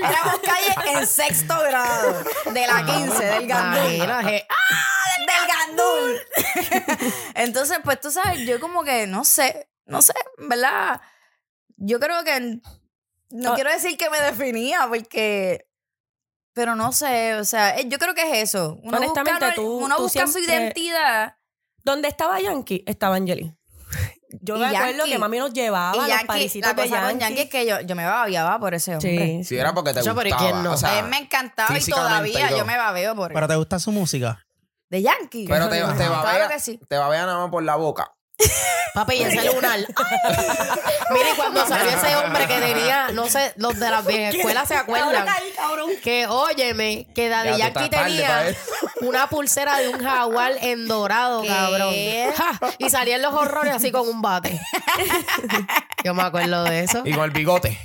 [0.03, 3.93] éramos calle en sexto grado de la 15, del gandul.
[3.95, 4.47] Imagínate.
[5.17, 6.21] Del gandul.
[7.35, 10.99] Entonces, pues tú sabes, yo como que no sé, no sé, ¿verdad?
[11.77, 12.59] Yo creo que
[13.29, 13.55] no Ah.
[13.55, 15.67] quiero decir que me definía porque
[16.53, 18.77] pero no sé, o sea, eh, yo creo que es eso.
[18.83, 21.37] Uno Honestamente, busca, tú- uno tú busca su identidad.
[21.83, 23.54] Donde estaba Yankee, estaba Angeli.
[24.41, 26.89] Yo Y me acuerdo que mami nos llevaba a y los Yankee, parisitos la de
[26.89, 27.19] Yankee.
[27.19, 29.37] Yankee es que yo, yo me babiaba por ese hombre.
[29.39, 30.51] Sí, Si era porque te Eso, pero ¿y gustaba.
[30.51, 30.71] quién no?
[30.73, 33.35] O sea, a él me encantaba y todavía yo me babeo por él.
[33.35, 34.41] ¿Pero te gusta su música?
[34.89, 35.45] ¿De Yankee?
[35.47, 36.79] pero te, te Claro babea, que sí.
[36.87, 38.11] te babea nada más por la boca.
[38.93, 39.79] Papi, y ese lunar.
[39.79, 44.75] Mire, cuando salió ese hombre que tenía, no sé, los de las viejas escuelas se
[44.75, 45.27] acuerdan.
[46.03, 48.59] Que, óyeme, que Daddy Ya tú Yankee estás tarde tenía eso.
[49.01, 51.47] una pulsera de un jaguar en dorado, ¿Qué?
[51.49, 51.93] cabrón.
[52.35, 54.59] Ja, y salía en los horrores así con un bate.
[56.03, 57.01] Yo me acuerdo de eso.
[57.05, 57.77] Y con el bigote.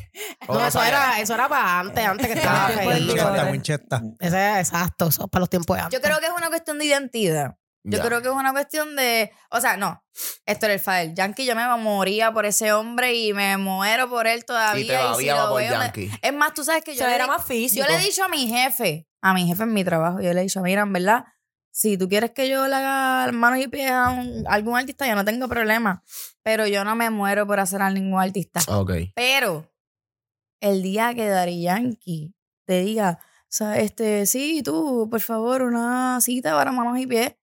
[0.43, 2.91] No, ¿Cómo eso era, eso era para antes, antes que estaba Ah, feíto.
[3.15, 4.01] Winchester, Winchester.
[4.21, 5.99] Ese, exacto, eso es para los tiempos de antes.
[5.99, 7.55] Yo creo que es una cuestión de identidad.
[7.83, 8.05] Yo Ya.
[8.05, 9.31] creo que es una cuestión de.
[9.51, 10.05] O sea, no.
[10.45, 11.15] Esto era el Fadel.
[11.15, 14.85] Yankee, yo me moría por ese hombre y me muero por él todavía.
[14.85, 16.11] Y te si babiaba lo por veo, me-.
[16.21, 16.99] Es más, tú sabes que O yo.
[16.99, 17.85] sea, le era más físico.
[17.87, 20.41] Yo le he dicho a mi jefe, a mi jefe en mi trabajo, yo le
[20.41, 21.25] he dicho, mira, en verdad,
[21.71, 25.07] si tú quieres que yo le haga manos y pies a un- a algún artista,
[25.07, 26.03] yo no tengo problema.
[26.43, 28.61] Pero yo no me muero por hacer a ningún artista.
[28.69, 28.93] Ok.
[29.15, 29.73] Pero
[30.61, 32.35] el día que Dari Yankee
[32.67, 37.35] te diga, o sea, este, sí, tú, por favor, una cita para manos y pies,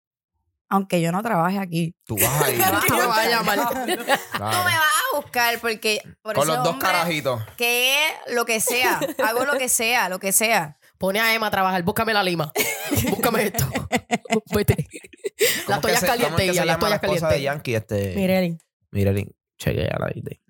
[0.69, 1.95] aunque yo no trabaje aquí.
[2.05, 2.55] Tú vas ahí.
[2.57, 3.57] Me va a llamar.
[3.85, 4.51] Tú me Claro.
[4.63, 7.41] vas a buscar porque por Con los dos hombre, carajitos.
[7.57, 7.97] Que
[8.33, 10.77] lo que sea, hago lo que sea, lo que sea.
[10.97, 12.51] Pone a Emma a trabajar, búscame la lima.
[13.09, 13.69] Búscame esto.
[14.53, 14.87] Vete.
[15.67, 17.43] Las ¿Cómo es que toallas es calientes, que las la toallas esposa de calientes.
[17.43, 17.75] Yankee?
[17.75, 18.15] Este...
[18.15, 18.57] Mireli.
[18.91, 19.35] Mireli.
[19.59, 20.21] Chequeala ahí.
[20.21, 20.41] de-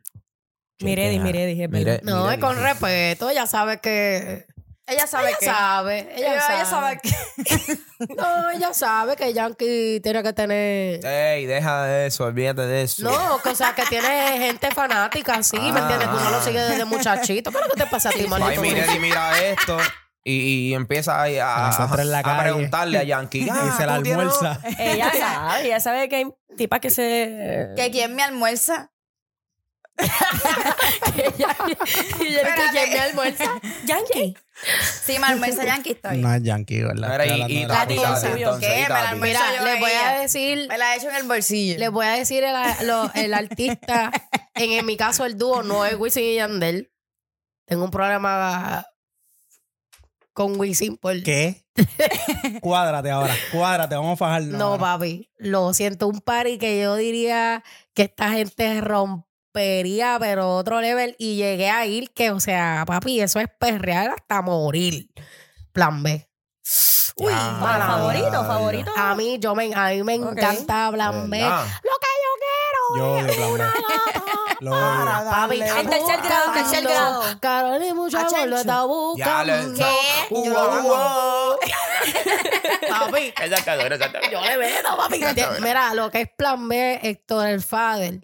[0.79, 1.19] Miredi.
[1.19, 2.01] Miredi, es Mire- verdad.
[2.03, 4.45] No, es con respeto, ella sabe que...
[4.87, 5.45] Ella sabe Ella que.
[5.45, 6.55] sabe, ella, Ella, sabe.
[6.55, 7.77] ella sabe que.
[8.15, 11.03] No, ella sabe que Yankee tiene que tener...
[11.03, 13.01] Ey, deja de eso, olvídate de eso.
[13.03, 16.07] No, que, o sea, que tiene gente fanática, sí, ¿me entiendes?
[16.07, 17.51] Que uno lo sigue desde muchachito.
[17.51, 18.61] ¿Qué lo que te pasa a ti, Ay, maldito?
[18.61, 19.77] Mireli, mira esto.
[20.23, 21.69] Y, y empieza ahí a,
[22.05, 22.41] la a calle.
[22.43, 23.39] preguntarle a Yankee.
[23.45, 24.59] y "Ah, se la ¿tú tienes- almuerza.
[24.77, 27.69] Ella sabe, ella sabe que hay tipas que se...
[27.75, 28.91] que quién me almuerza.
[29.97, 32.87] Y ella que Espérate.
[32.91, 33.45] me almuerza.
[33.85, 34.35] Yankee.
[35.03, 36.21] Sí, me almuerza Yankee, bien.
[36.21, 37.09] No es Yankee, ¿verdad?
[37.11, 38.13] Mira, Estoy y, y la Tati, tiza.
[38.21, 38.81] Tati, entonces, ¿Qué?
[38.81, 39.15] y Tati.
[39.19, 40.21] Mira, yo les voy a ella.
[40.21, 40.67] decir...
[40.67, 41.79] Me la he hecho en el bolsillo.
[41.79, 44.11] Les voy a decir el, lo- el artista,
[44.55, 46.91] en, en mi caso el dúo no es Wisin y Yandel.
[47.65, 48.85] Tengo un problema
[50.33, 51.21] con Wisin por...
[51.23, 51.63] ¿Qué?
[52.61, 54.57] cuádrate ahora, cuádrate, vamos a fajarnos.
[54.57, 54.79] No, ahora.
[54.81, 55.29] papi.
[55.37, 58.81] Lo siento, un party que yo diría que esta gente
[59.57, 61.15] rompería, pero otro level.
[61.17, 65.09] Y llegué a ir que, o sea, papi, eso es perrear hasta morir.
[65.71, 66.27] Plan B.
[67.19, 68.91] Uy, Ah, para favorito, favorito.
[68.95, 71.39] A mí, yo me, a mí me encanta Plan B.
[71.39, 71.47] Lo
[71.99, 73.63] que yo Yo Plan B.
[74.59, 75.29] Lo odio.
[75.29, 77.23] Papi, En tercer grado, en tercer grado.
[77.39, 79.53] Carol y mucho amor lo está buscando.
[79.75, 79.85] ¿Qué?
[80.31, 81.57] Uh, Yo uh, uh.
[82.89, 83.75] Papi, Esa esa
[84.31, 85.21] yo le veo, papi.
[85.61, 88.21] Mira, lo que es plan B, Héctor el Fader.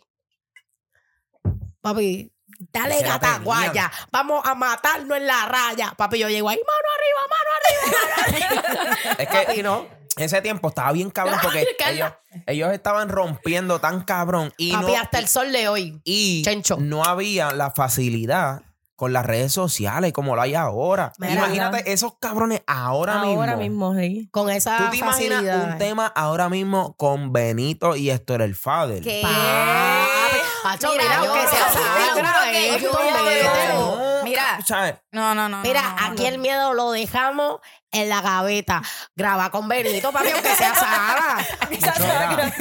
[1.84, 2.32] Papi,
[2.72, 3.92] dale Ese la gataguaya.
[4.12, 5.94] Vamos a matarnos en la raya.
[5.98, 9.18] Papi, yo llego ahí, mano arriba, mano arriba, mano arriba.
[9.20, 9.86] Es que Papi, no.
[10.16, 12.12] ese tiempo estaba bien cabrón porque ellos,
[12.48, 16.00] ellos estaban rompiendo tan cabrón y Papi, no, hasta el sol de hoy.
[16.06, 16.78] y Chencho.
[16.80, 18.62] no había la facilidad
[18.96, 21.12] con las redes sociales como lo hay ahora.
[21.18, 23.92] Mira, Imagínate esos cabrones ahora, Ahora mismo.
[23.92, 24.30] mismo, sí.
[24.32, 29.04] Con esa ¿Tú te imaginas un tema ahora mismo con Benito y Héctor el Fader?
[29.04, 29.20] ¿Qué?
[29.24, 30.33] Papi,
[30.64, 33.98] Pacho, Mira, mira, yo sea sagra, que esto, mételo.
[33.98, 34.60] No, Mira.
[34.66, 34.96] ¿sabes?
[35.12, 35.62] No, no, no.
[35.62, 36.30] Mira, no, no, aquí no.
[36.30, 37.60] el miedo lo dejamos
[37.92, 38.82] en la gaveta.
[39.16, 42.54] Graba con Benito, papi, aunque sea Sara.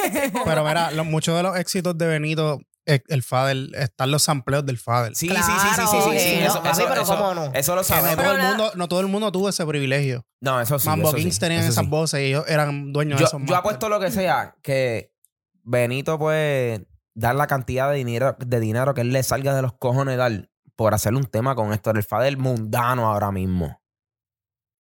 [0.45, 4.67] Pero mira, los- muchos de los éxitos de Benito, eh, el Fader, están los sampleos
[4.67, 5.15] del Fader.
[5.15, 6.39] Sí, Claro, sí, sí, sí, sí, sí, sí.
[6.41, 7.51] Eso, papi, eso- pero eso- cómo no.
[7.55, 8.17] eso lo no, sabemos.
[8.25, 10.27] todo el mundo, no todo el mundo tuvo ese privilegio.
[10.41, 10.89] No, eso sí.
[10.89, 11.91] Mambo eso sí, Kings tenían esas sí.
[11.91, 15.13] voces y ellos eran dueños de Yo, esos yo apuesto lo que sea, que
[15.63, 19.73] Benito puede dar la cantidad de dinero, de dinero que él le salga de los
[19.75, 23.81] cojones dar por hacer un tema con Héctor el Fader mundano ahora mismo.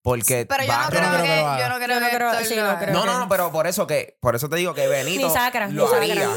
[0.03, 1.61] Porque Pero yo va no creo creo que.
[1.61, 2.15] Yo no creo que.
[2.15, 2.93] creo- sí, no creo.
[2.93, 5.67] No, no, no, pero por eso que, por eso te digo que Benito Ni Sacra,
[5.67, 5.97] lo ni Sacra.
[6.07, 6.29] haría.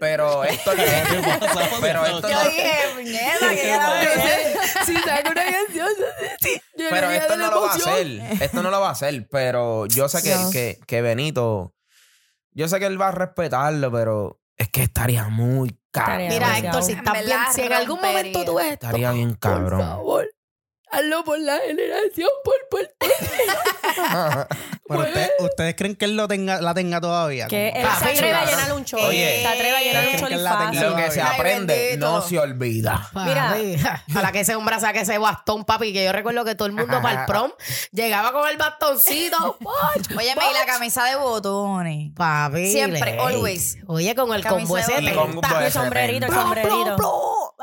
[0.00, 0.76] Pero Héctor,
[1.80, 5.88] pero Héctor Yo no, dije, puñeta, que era Si saca una canción,
[6.42, 6.60] sí.
[6.76, 8.06] pero esto no lo va a hacer.
[8.42, 9.26] Esto no lo va a hacer.
[9.30, 11.74] Pero yo sé que, que Benito.
[12.52, 16.20] Yo sé que él va a respetarlo, pero es que estaría muy caro.
[16.22, 16.78] Estaría Mira, demasiado.
[16.78, 18.18] Héctor, si En estás bien, si en algún rompería.
[18.18, 19.80] momento tú ves esto, Estaría bien por cabrón.
[19.80, 20.28] favor,
[20.90, 22.94] hazlo por la generación, por Puerto
[24.88, 27.46] Pero usted- ¿Ustedes creen que él lo tenga, la tenga todavía?
[27.46, 29.00] Que él Papi, se atreve a llenar un show.
[29.00, 29.40] Oye.
[29.42, 30.80] se atreve a llenar un ¿Ustedes show creen y que la fácil.
[30.82, 32.06] Lo que se Ay, aprende bendito.
[32.10, 33.10] no se olvida.
[33.14, 33.54] Mira.
[33.58, 36.72] Mira, para que ese hombre saque ese bastón, papi, que yo recuerdo que todo el
[36.72, 37.50] mundo para el prom
[37.92, 39.58] llegaba con el bastoncito.
[39.60, 40.16] ¡punch!
[40.16, 42.12] Oye, y la camisa de botones.
[42.16, 42.70] Papi.
[42.72, 43.20] Siempre, ley.
[43.20, 43.76] always.
[43.86, 45.02] Oye, con el Camisa combo de ese.
[45.02, 46.96] Y con un Y el sombrerito, el sombrerito.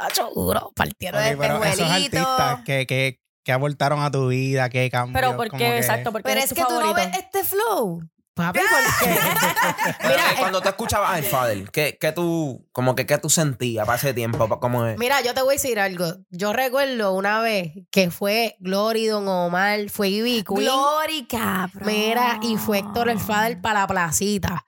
[0.08, 1.22] Nacho, duro, partieron.
[1.22, 5.14] Ok, de pero esos artistas que, que, que aportaron a tu vida, que cambió.
[5.14, 8.02] Pero porque, que- exacto, porque Pero es que tú no ves este flow.
[8.36, 9.12] Papi, porque...
[10.10, 13.98] Mira, cuando tú escuchabas al Fadel, ¿qué, qué tú, como que qué tú sentías para
[13.98, 14.60] ese tiempo?
[14.60, 14.98] Como es?
[14.98, 16.06] Mira, yo te voy a decir algo.
[16.32, 20.60] Yo recuerdo una vez que fue Glory, Don Omar, fue Ivy Queen.
[20.66, 21.88] Glory, cabrón.
[21.88, 24.66] Mira, y fue Héctor el Fader para la placita.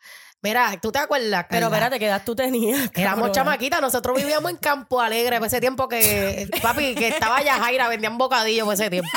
[0.47, 1.45] Mira, ¿tú te acuerdas?
[1.49, 1.75] Pero Carla?
[1.75, 2.89] espérate, ¿qué edad tú tenías?
[2.95, 7.89] Éramos chamaquitas, nosotros vivíamos en Campo Alegre por ese tiempo que, papi, que estaba Yajaira,
[7.89, 9.09] vendían bocadillos por ese tiempo.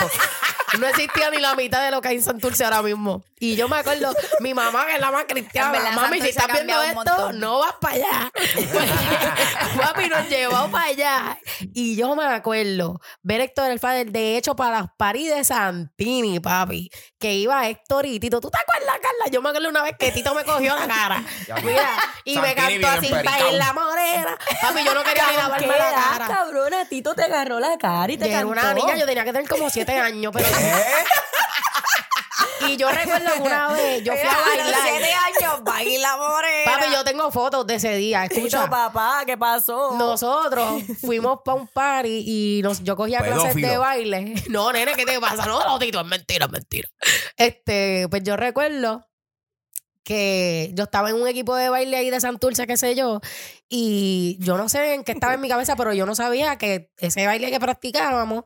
[0.80, 3.24] No existía ni la mitad de lo que hay en Santurce ahora mismo.
[3.38, 6.40] Y yo me acuerdo, mi mamá, que es la más cristiana, verdad, mami, si Santurce
[6.40, 8.32] estás viendo esto, no vas para allá.
[9.80, 11.38] papi, nos llevó para allá.
[11.74, 16.40] Y yo me acuerdo ver Héctor el Fader, de hecho, para las paris de Santini,
[16.40, 16.90] papi,
[17.20, 18.40] que iba Héctor y Tito.
[18.40, 19.30] ¿Tú te acuerdas, Carla?
[19.30, 21.22] Yo me acuerdo una vez que Tito me cogió la cara.
[21.62, 21.90] Mira,
[22.24, 23.48] y me cantó así, empericado.
[23.50, 24.38] en la morena.
[24.62, 26.26] Papi, yo no quería ni lavarme ¿Qué la cara.
[26.26, 26.84] cabrona?
[26.88, 28.52] Tito te agarró la cara y te Yo era cantó.
[28.52, 30.48] una niña, yo tenía que tener como siete años, pero...
[32.68, 34.80] Y yo recuerdo que una vez yo fui a bailar.
[34.90, 36.72] siete años, baila morena.
[36.72, 38.22] Papi, yo tengo fotos de ese día.
[38.28, 39.96] Tito, Escucha, papá, ¿qué pasó?
[39.96, 43.68] nosotros fuimos para un party y nos, yo cogía clases Pedófilo.
[43.68, 44.34] de baile.
[44.48, 45.46] No, nene, ¿qué te pasa?
[45.46, 46.88] No, no, Tito, es mentira, es mentira.
[47.36, 49.06] Este, pues yo recuerdo
[50.02, 53.20] que yo estaba en un equipo de baile ahí de Santurce, qué sé yo,
[53.68, 56.90] y yo no sé en qué estaba en mi cabeza, pero yo no sabía que
[56.98, 58.44] ese baile que practicábamos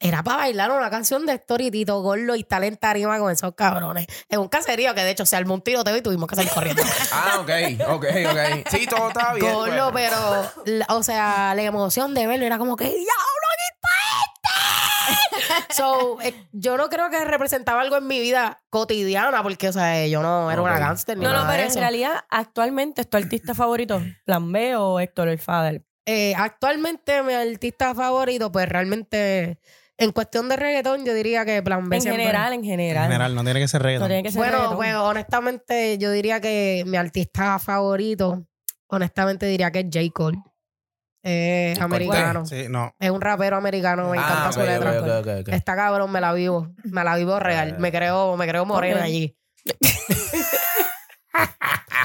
[0.00, 3.30] era para bailar una canción de Héctor y Tito Gordo y estar en tarima con
[3.32, 4.06] esos cabrones.
[4.28, 6.82] En un caserío que de hecho se armó un tiroteo y tuvimos que salir corriendo.
[7.12, 7.50] Ah, ok,
[7.88, 8.68] ok, ok.
[8.70, 9.52] Sí, todo está bien.
[9.52, 9.90] Pues.
[9.94, 13.06] pero, la- o sea, la emoción de verlo era como que, ¡Diablo,
[13.52, 15.74] aquí está este!
[15.74, 20.06] so, eh, yo no creo que representaba algo en mi vida cotidiana, porque, o sea,
[20.06, 20.78] yo no era una Ok.
[20.80, 21.78] gángster ni No, no, de pero en eso.
[21.80, 24.02] realidad, actualmente, ¿es tu artista favorito?
[24.24, 25.82] ¿Plan B o Héctor el Fader?
[26.06, 29.58] Eh, actualmente, mi artista favorito, pues realmente,
[29.98, 33.04] en cuestión de reggaetón, yo diría que Plan B En siempre- general, en En general.
[33.04, 34.08] general, no tiene que ser No reggaetón.
[34.08, 34.76] tiene que ser Bueno, reggaetón.
[34.76, 38.44] pues honestamente, yo diría que mi artista favorito,
[38.88, 40.00] honestamente diría que es J.
[40.12, 40.38] Cole.
[41.22, 42.44] Es americano.
[42.44, 42.94] Sí, no.
[42.98, 44.90] Es un rapero americano, me encanta Ah, su ok, letra.
[45.00, 45.48] ok, ok, ok.
[45.54, 46.68] Está cabrón, me la vivo.
[46.84, 47.78] Me la vivo real.
[47.78, 49.36] Me creo, me creo morena allí.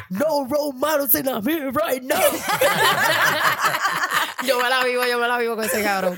[0.10, 2.20] no romance in a me right now.
[4.46, 6.18] yo me la vivo, yo me la vivo con ese cabrón.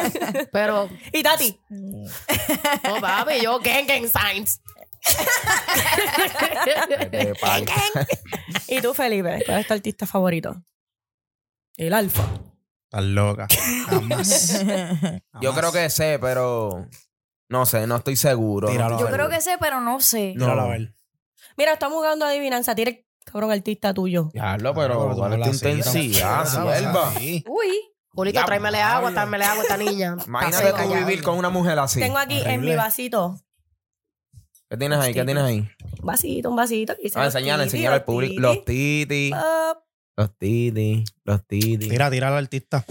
[0.52, 1.58] Pero, ¿Y Tati?
[1.70, 4.60] no, papi, yo gang gang signs.
[8.68, 9.42] ¿Y tú, Felipe?
[9.46, 10.62] ¿Cuál es tu artista favorito?
[11.76, 12.24] El Alfa.
[12.84, 13.46] Estás loca.
[13.88, 14.64] Jamás.
[15.40, 16.86] Yo creo que sé, pero
[17.48, 18.68] no sé, no estoy seguro.
[18.68, 18.98] Tíralo.
[18.98, 20.34] Yo creo que sé, pero no sé.
[20.36, 20.50] No.
[20.50, 20.94] A ver.
[21.60, 22.74] Mira, estamos jugando adivinanza.
[22.74, 24.30] Tira el cabrón artista tuyo.
[24.32, 27.12] Diablo, Pero ¿cuál es tu intensidad, Sí, sierva?
[27.46, 27.78] Uy.
[28.14, 30.16] Julito, tráemele agua, tráemele agua a esta niña.
[30.26, 32.00] Imagínate tú vivir con una mujer así.
[32.00, 33.38] Tengo aquí en mi vasito.
[34.70, 35.12] ¿Qué tienes ahí?
[35.12, 35.68] ¿Qué tienes ahí?
[35.98, 36.94] Un vasito, un vasito.
[36.94, 38.40] Ah, titi, enseñar al público.
[38.40, 39.30] Los titi.
[40.16, 41.04] Los titi.
[41.24, 41.88] Los titi.
[41.90, 42.86] Tira, tira al artista.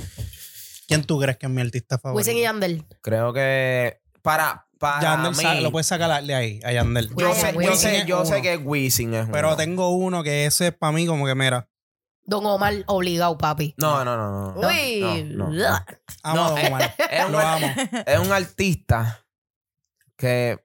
[0.87, 2.19] ¿Quién tú crees que es mi artista favorito?
[2.19, 2.85] Wisin y Yandel.
[3.01, 5.43] Creo que para, para Yandel mí.
[5.43, 7.09] sa- lo puedes sacar de ahí, a Yandel.
[7.15, 9.57] yo sé, yo es sé, yo sé que Wisin es Pero uno.
[9.57, 11.67] tengo uno que ese es para mí como que, mira,
[12.23, 13.73] Don Omar, obligado, papi.
[13.77, 14.67] No, no, no, no.
[14.67, 14.99] Uy.
[15.35, 15.85] No, no, no.
[16.23, 16.95] amo No, a Don Omar.
[17.09, 17.67] Es un, Lo amo.
[18.05, 19.25] es un artista
[20.15, 20.59] que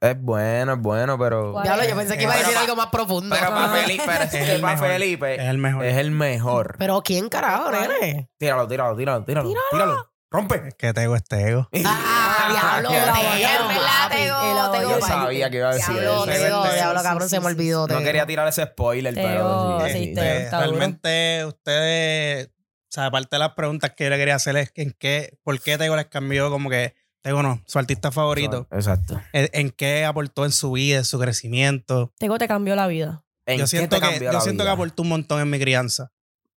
[0.00, 1.52] es bueno, es bueno, pero.
[1.52, 1.62] ¿Cuál?
[1.64, 3.34] Diablo, yo pensé que iba a decir algo más profundo.
[3.38, 3.68] Pero para.
[3.68, 4.88] Felipe, pero es Es que el para mejor.
[4.88, 5.84] Felipe Es el mejor.
[5.86, 6.74] es el mejor.
[6.78, 8.28] Pero ¿quién carajo, nene?
[8.36, 9.52] Tíralo, tíralo, tíralo, tíralo.
[9.70, 10.12] Tíralo.
[10.28, 10.68] Rompe.
[10.68, 11.68] Es que tengo este ego.
[11.84, 14.16] Ah, diablo, papi.
[14.16, 15.12] Tego, Yo papi.
[15.12, 16.72] sabía que iba a decir Diablo, eso.
[16.74, 17.86] Diablo, cabrón, se me olvidó.
[17.86, 19.78] No quería tirar ese spoiler, pero.
[19.80, 22.50] realmente ustedes, o
[22.90, 25.78] sea, aparte de las preguntas que yo le quería hacer es en qué, por qué
[25.78, 29.20] Tego les cambió como que Tego no, su artista favorito, Exacto.
[29.32, 32.12] en, en qué aportó en su vida, en su crecimiento.
[32.18, 33.24] Tego te cambió la vida.
[33.46, 36.12] ¿En Yo qué siento te que yo siento que aportó un montón en mi crianza.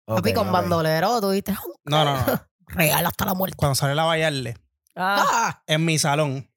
[0.05, 1.53] Papi, Ok, con bandolero, tuviste
[1.85, 2.47] No, no, no.
[2.69, 3.57] regalo hasta la muerte.
[3.57, 4.57] Cuando salió la bailarle,
[4.97, 6.51] Ah, Ah, en mi salón,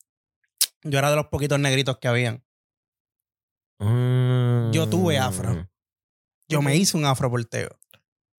[0.84, 2.44] yo era de los poquitos negritos que habían.
[3.80, 4.72] Mm.
[4.72, 5.68] Yo tuve afro.
[6.48, 7.78] Yo me hice un afro por Tego.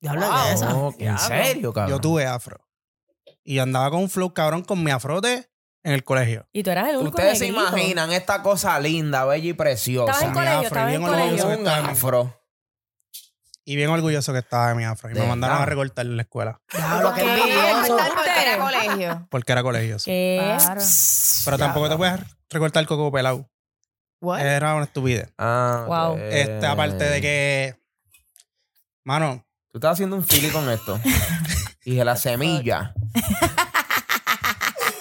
[0.00, 0.70] Diablo de esa.
[0.70, 1.90] No, ¿En serio, cabrón?
[1.90, 2.66] Yo tuve afro.
[3.44, 5.50] Y andaba con un flow cabrón con mi afrote
[5.82, 6.46] en el colegio.
[6.52, 10.12] Y tú eras el único Ustedes se imaginan esta cosa linda, bella y preciosa.
[10.12, 11.46] Estabas en Mi colegio, afro, estabas y en colegio.
[11.46, 12.39] un estaba afro.
[13.70, 15.10] Y bien orgulloso que estaba de mi afro.
[15.10, 16.60] Y me ¿De mandaron a recortar en la escuela.
[16.66, 19.26] Porque era colegio.
[19.30, 19.98] Porque era colegio.
[20.00, 20.10] sí.
[20.10, 20.56] ¿Qué?
[20.58, 20.80] Claro.
[21.44, 23.48] Pero tampoco te puedes recortar el coco pelado.
[24.20, 24.40] What?
[24.40, 25.32] Era una estupidez.
[25.38, 26.12] Ah, Wow.
[26.14, 26.18] ok.
[26.32, 27.76] Este, aparte de que.
[29.04, 30.98] Mano, Tú estás haciendo un fili con esto.
[31.84, 32.92] y de la semilla.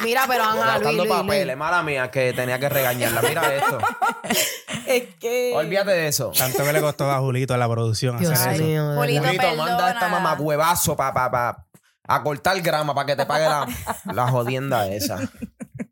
[0.03, 1.45] Mira, pero Ángel, Luis, Gastando Luis, papeles.
[1.47, 1.57] Luis.
[1.57, 3.21] Mala mía que tenía que regañarla.
[3.23, 3.79] Mira esto.
[4.89, 5.51] Es que.
[5.55, 6.31] Olvídate de eso.
[6.37, 8.63] tanto que le costó a Julito la producción Dios hacer eso.
[8.63, 8.89] mío.
[8.89, 9.23] verdad.
[9.23, 11.67] Julito, manda esta mamá huevazo pa, pa, pa,
[12.07, 13.67] a cortar grama para que te pague la,
[14.13, 15.19] la jodienda esa.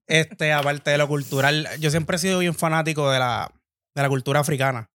[0.08, 3.52] Este, aparte de lo cultural, yo siempre he sido bien fanático de la,
[3.94, 4.90] de la cultura africana.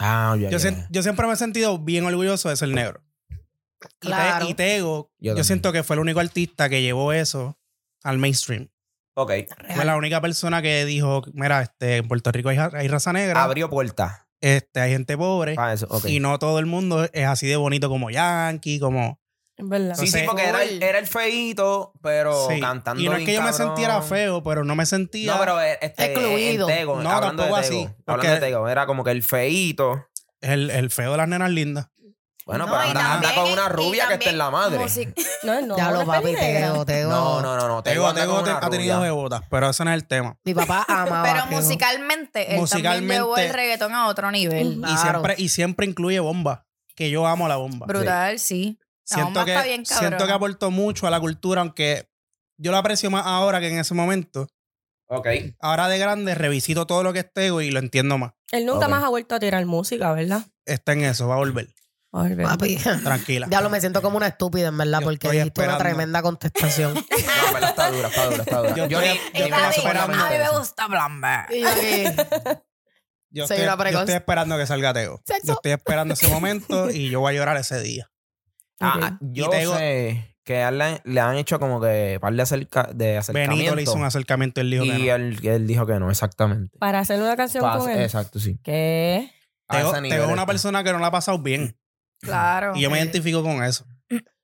[0.00, 3.02] Ah, ya, Yo, siempre me he sentido bien orgulloso de ser negro.
[3.30, 4.48] Y, Te- Claro.
[4.48, 7.58] y Tego, Yo siento que fue el único artista que llevó eso
[8.02, 8.70] al mainstream.
[9.14, 9.32] Ok.
[9.74, 13.42] Fue la única persona que dijo, mira, este, en Puerto Rico hay, hay raza negra,
[13.44, 14.22] Abrió puertas.
[14.40, 16.04] este, hay gente pobre, eso, ok.
[16.06, 19.20] y no todo el mundo es así de bonito como Yankee, como...
[19.56, 19.94] Verdad.
[19.94, 22.58] Sí, sí, porque era, el- era el feíto, pero Sí.
[22.60, 23.68] cantando Y no es bien que yo me cabrón.
[23.68, 25.32] sentiera feo, pero no me sentía...
[25.32, 26.68] No, pero eh, este, Excluido.
[26.68, 29.12] en Tego, No, hablando de tampoco Tego, así, Hablando porque- de Tego, era como que
[29.12, 30.06] el feíto.
[30.40, 31.86] el, el feo de las nenas lindas.
[32.46, 34.78] Bueno, No, pero anda, con una rubia que está en la madre.
[34.78, 35.76] music- No, no.
[35.76, 36.34] No es papi.
[36.34, 37.10] Tego, Tego.
[37.10, 37.82] No, no, no, no.
[37.82, 40.36] Tego Tego, te- ha tenido de botas, pero ese no es el tema.
[40.44, 41.22] Mi papá amaba.
[41.22, 44.74] Pero musicalmente, él Musicalmente- también llevó el reggaetón a otro nivel.
[44.78, 45.00] Y, Claro.
[45.00, 47.86] siempre, y siempre incluye bomba, que yo amo la bomba.
[47.86, 48.78] Brutal, sí.
[49.10, 52.08] La Siento bomba que, está bien siento que aportó mucho a la cultura, aunque
[52.58, 54.48] yo lo aprecio más ahora que en ese momento.
[55.08, 55.28] Ok.
[55.60, 58.32] Ahora de grande revisito todo lo que es Tego y lo entiendo más.
[58.52, 60.42] Él nunca más ha vuelto a tirar música, ¿verdad?
[60.64, 61.68] Está en eso, va a volver.
[62.16, 62.36] Ay.
[62.36, 62.76] Papi.
[63.02, 63.46] Tranquila.
[63.48, 65.84] Diablo, me siento como una estúpida, en verdad, Yo porque estoy dijiste una esperando.
[65.96, 66.94] tremenda contestación.
[67.44, 68.68] No, pero está dura, está dura, está dura.
[68.70, 70.58] Yo Yo, estoy- yo estoy mente A mí me eso.
[70.58, 71.40] gusta Blamber.
[71.50, 72.04] Y yo aquí,
[73.30, 74.00] Yo Soy estoy, una yo precoz.
[74.02, 75.20] estoy esperando que salga Tego.
[75.26, 75.46] Sexo.
[75.48, 78.10] Yo estoy esperando ese momento y yo voy a llorar ese día.
[78.80, 82.32] Ah, ah, yo Tego- sé que a él le, le han hecho como que par
[82.34, 83.56] de, acerca, de acercamiento.
[83.56, 85.14] Benito le hizo un acercamiento y él dijo que y no.
[85.14, 86.78] él, él dijo que no, exactamente.
[86.78, 88.00] Para hacer una canción con él.
[88.02, 88.58] Exacto, sí.
[88.62, 89.30] ¿Qué?
[89.68, 90.46] A ese es una está.
[90.46, 91.76] persona que no la ha pasado bien.
[92.24, 92.72] Claro.
[92.74, 93.86] Y yo me identifico con eso.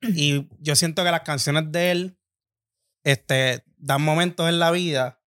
[0.02, 2.18] Y yo siento que las canciones de él
[3.04, 5.20] este, dan momentos en la vida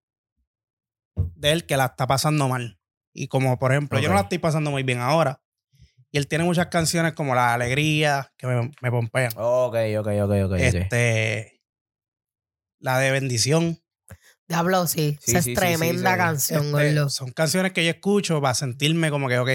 [1.14, 2.78] de él que la está pasando mal.
[3.12, 5.42] Y como, por ejemplo, yo no la estoy pasando muy bien ahora.
[6.12, 9.32] Y él tiene muchas canciones como La Alegría, que me, me pompean.
[9.36, 10.52] Ok, ok, ok, ok.
[10.58, 11.62] Este.
[12.80, 13.80] La de Bendición.
[14.48, 15.18] Diablo, sí.
[15.20, 16.54] Sí, Esa sí, sí, es tremenda sí, sí.
[16.54, 19.50] canción, Este, son canciones que yo escucho para sentirme como que, ok,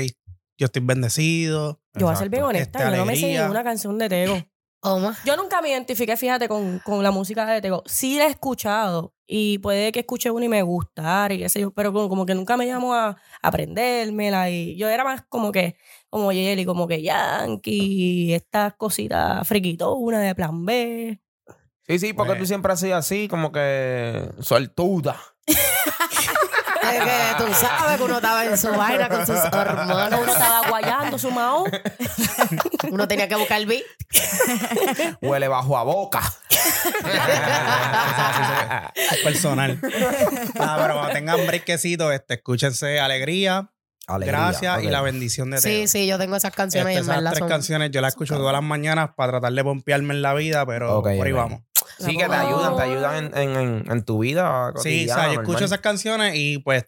[0.57, 1.79] yo estoy bendecido.
[1.93, 2.79] Yo voy a ser bien honesta.
[2.79, 4.37] Este, yo no me sé ninguna canción de Tego.
[4.81, 5.17] Oma.
[5.25, 7.81] Yo nunca me identifiqué, fíjate, con, con la música de Tego.
[7.87, 11.59] Sí la he escuchado y puede que escuche una y me gustara y qué sé
[11.61, 15.51] yo, pero como, como que nunca me llamó a aprendérmela y yo era más como
[15.51, 15.75] que,
[16.11, 21.19] como Yeli, como que Yankee, estas cositas friquitonas de plan B.
[21.87, 25.19] Sí, sí, porque Pues- tú siempre has sido así, como que sueltuda.
[26.93, 30.27] Es que tú sabes que uno estaba en su vaina con sus Uno hormonas.
[30.27, 31.65] estaba guayando su mao.
[32.91, 33.83] Uno tenía que buscar el beat.
[35.21, 36.21] Huele bajo a boca.
[39.23, 39.79] Personal.
[40.59, 43.69] Ah, pero cuando tengan brequecito, este, escúchense Alegría,
[44.07, 44.87] Alegría, Gracias y.
[44.87, 45.71] La Bendición de Teo.
[45.71, 47.49] Sí, sí, yo tengo esas canciones y Este, en esas verdad tres son...
[47.49, 51.01] canciones yo las escucho todas las mañanas para tratar de pompearme en la vida, pero
[51.01, 51.61] por ahí vamos.
[51.99, 55.41] Sí, que te ayudan, te ayudan en, en, en, tu vida Sí, o sea, yo
[55.41, 56.85] escucho esas canciones y pues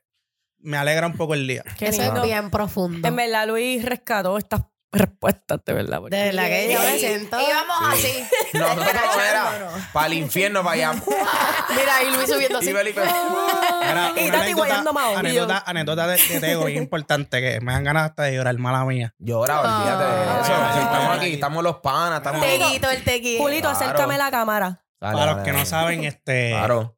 [0.59, 1.63] me alegra un poco el día.
[1.77, 2.21] Qué Eso lindo.
[2.21, 3.07] es bien profundo.
[3.07, 5.99] En verdad, Luis rescató estas respuestas, de verdad.
[5.99, 7.37] porque- De verdad que yo me siento...
[7.39, 8.23] Y vamos así.
[8.53, 8.83] No, no, no,
[9.21, 10.93] era para el infierno, para allá.
[11.69, 12.69] Mira, y Luis subiendo así.
[12.71, 13.01] Y Felipe,
[13.83, 18.09] Era Y Tati guayando anécdota, anécdota de, de Tego bien importante que me dan ganas
[18.09, 19.13] hasta de llorar, mala mía.
[19.19, 20.53] Llora, olvídate de eso.
[20.55, 21.33] Ay, Si ay, estamos ay, aquí, ay.
[21.33, 22.41] estamos los panas, estamos...
[22.41, 23.43] Teguito, el teguito.
[23.43, 23.77] Julito, Claro.
[23.77, 24.83] acércame la cámara.
[24.99, 26.97] Dale, Para los dale, que no saben, este, Claro.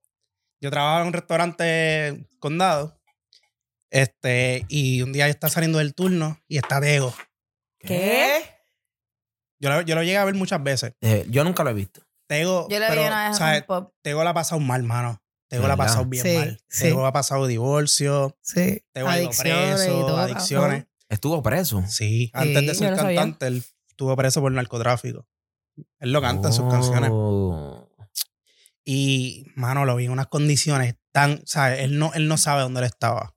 [0.62, 2.98] yo trabajaba en un restaurante condado.
[3.92, 7.14] Este, y un día yo estaba saliendo del turno y está Tego.
[7.80, 8.42] ¿Qué?
[9.60, 10.94] Yo lo, yo lo llegué a ver muchas veces.
[11.02, 12.02] Eh, yo nunca lo he visto.
[12.28, 13.62] Tego, Yo pero, una vez a ¿sabes?
[13.62, 13.94] un pop.
[14.04, 15.22] Tego la ha pasado mal, mano.
[15.50, 16.62] Tego la ha pasado bien Sí, mal.
[16.70, 16.84] sí.
[16.84, 18.38] Tego ha pasado divorcio.
[18.42, 18.84] Sí.
[18.94, 20.18] Tego ha ido preso, todo.
[20.20, 20.86] adicciones.
[21.10, 21.84] Estuvo preso.
[21.88, 23.20] Sí, antes de ser sabía.
[23.20, 25.26] cantante, él estuvo preso por narcotráfico.
[25.98, 27.10] Él lo canta en sus canciones.
[28.86, 31.80] Y, mano, lo vi en unas condiciones tan, ¿sabes?
[31.82, 33.36] Él no, él no sabe dónde él estaba.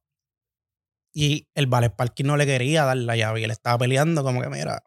[1.14, 4.40] Y el Ballet Parking no le quería dar la llave y él estaba peleando como
[4.40, 4.82] que, mira,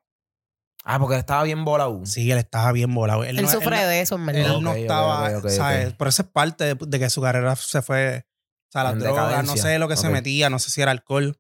[0.88, 2.06] Ah, porque estaba bien volado.
[2.06, 3.24] Sí, él estaba bien volado.
[3.24, 4.60] Él, Él no- sufre él- de eso, en Él verdad.
[4.60, 5.94] no Ok, ok, estaba, ok, ok, ¿sabes?
[5.94, 8.28] Por eso es parte de, de que su carrera se fue,
[8.70, 10.92] o sea, las En drogas, no sé lo que se metía, no sé si era
[10.92, 11.40] alcohol,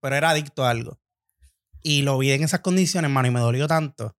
[0.00, 1.00] pero era adicto a algo.
[1.80, 4.16] Y lo vi en esas condiciones, mano, y me dolió tanto.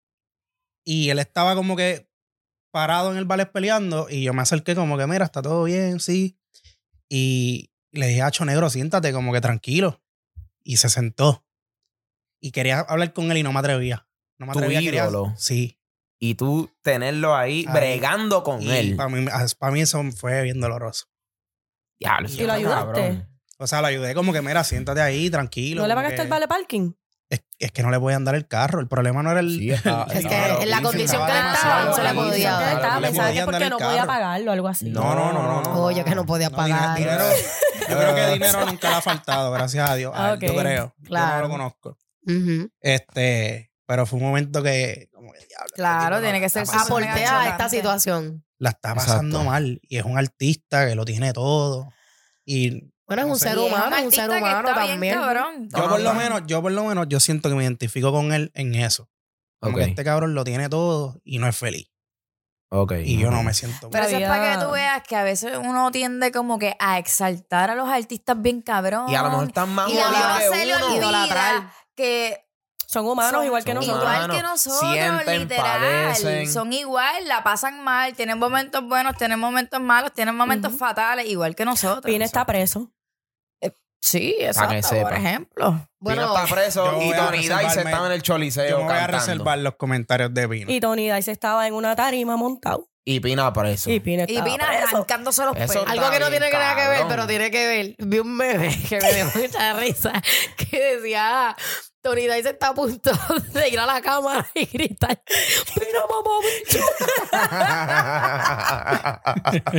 [0.85, 2.09] Y él estaba como que
[2.73, 5.99] parado en el ballet peleando y yo me acerqué como que, mira, está todo bien,
[5.99, 6.39] sí.
[7.07, 10.01] Y le dije, Hacho Negro, siéntate como que tranquilo.
[10.63, 11.45] Y se sentó.
[12.41, 14.07] Y quería hablar con él y no me atrevía.
[14.39, 14.79] No me Tu atrevía.
[14.81, 15.33] quería- ídolo.
[15.37, 15.79] Sí.
[16.19, 17.73] Y tú tenerlo ahí, Ahí.
[17.73, 18.95] bregando con él.
[18.95, 19.27] Para mí,
[19.59, 21.05] para mí eso fue bien doloroso.
[21.99, 23.01] Diablo, ¿Y lo ayudaste?
[23.01, 23.29] cabrón.
[23.59, 25.81] O sea, lo ayudé como que, mira, siéntate ahí, tranquilo.
[25.83, 26.91] ¿No le pagaste que- el vale parking?
[27.33, 28.79] Es, es que no le voy a andar el carro.
[28.79, 29.49] El problema no era el.
[29.57, 32.29] Sí, está- Es que en la condición que él Estaba estaba, no se le demasiado
[32.31, 32.93] podía dar.
[32.95, 34.89] No pensaba que porque no podía pagarlo o algo así.
[34.91, 35.61] No, no, no, no.
[35.63, 35.83] no.
[35.83, 36.97] Oye, que no podía No, pagar.
[36.97, 37.23] dinero,
[37.89, 40.13] yo creo que dinero nunca le ha faltado, gracias a Dios.
[40.15, 40.93] A él, Yo creo.
[40.99, 41.35] Yo claro.
[41.37, 41.97] no lo conozco.
[42.81, 45.65] Este, pero fue un momento que, como que diablo.
[45.65, 48.45] este Claro, tiene la que ser Aporté a esta situación.
[48.59, 49.49] La está pasando Exacto.
[49.51, 49.79] mal.
[49.83, 51.89] Y es un artista que lo tiene todo.
[52.45, 55.15] Y Bueno, es un ser humano, es un ser humano también.
[55.69, 56.19] yo por lo no.
[56.19, 59.09] menos, yo por lo menos, yo siento que me identifico con él en eso.
[59.59, 61.89] Como Ok, que este cabrón lo tiene todo y no es feliz.
[62.69, 62.93] ok.
[63.03, 65.57] Y yo no me siento Pero eso es para que tú veas que a veces
[65.57, 69.09] uno tiende como que a exaltar a los artistas bien cabrón.
[69.09, 70.15] Y a lo mejor están más Y a uno
[71.95, 72.45] que
[72.87, 74.03] Son humanos son igual que nosotros.
[74.03, 75.81] Igual que nosotros, Sienten, literal.
[75.81, 76.51] padecen.
[76.51, 81.55] Son igual, la pasan mal, tienen momentos buenos, tienen momentos malos, tienen momentos fatales, igual
[81.55, 82.05] que nosotros.
[82.05, 82.91] Pina está preso.
[84.05, 85.15] Sí, que exacto, por sepa.
[85.15, 85.87] ejemplo.
[85.99, 89.17] Bueno, está preso y Tony Dice estaba en el choliseo Yo me voy a cantando.
[89.19, 90.69] reservar los comentarios de Pino.
[90.71, 92.89] Y Tony Dice estaba en una tarima montado.
[93.05, 93.89] Y Pina preso.
[93.91, 94.87] Y Pina Y Pina preso.
[94.95, 95.75] arrancándose los pelos.
[95.87, 97.95] Algo que no tiene que nada que ver, pero tiene que ver.
[97.99, 100.13] Vi un meme que me dio mucha risa
[100.57, 101.55] que decía, ah,
[102.01, 103.11] Tony Dice está a punto
[103.53, 105.21] de ir a la cámara y gritar,
[105.73, 106.79] ¡Pina, mamá, bicho!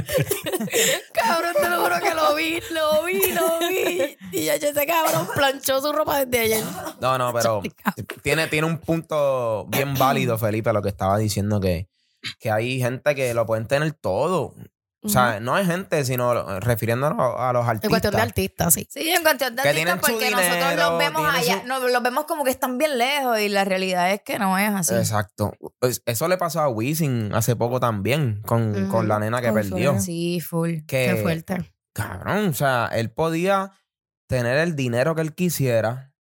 [1.12, 4.16] Cabrón, te lo juro que lo vi, lo vi, lo vi.
[4.32, 6.64] Y ya ese cabrón planchó su ropa desde ayer.
[7.00, 7.62] No, no, pero
[8.22, 11.88] tiene, tiene un punto bien válido, Felipe, lo que estaba diciendo que,
[12.38, 14.54] que hay gente que lo pueden tener todo.
[15.06, 17.84] O sea, no hay gente, sino refiriéndonos a, a los artistas.
[17.84, 18.88] En cuestión de artistas, sí.
[18.90, 22.02] Sí, en cuestión de Que artistas, porque nosotros dinero, los vemos allá, su- no, los
[22.02, 24.94] vemos como que están bien lejos y la realidad es que no es así.
[24.94, 25.52] Exacto.
[25.78, 30.00] Pues Eso le pasó a Wisin hace poco también, con, con la nena que perdió.
[30.00, 30.86] Sí, full.
[30.86, 31.70] Que, Qué fuerte.
[31.92, 33.72] Cabrón, o sea, él podía
[34.26, 36.14] tener el dinero que él quisiera.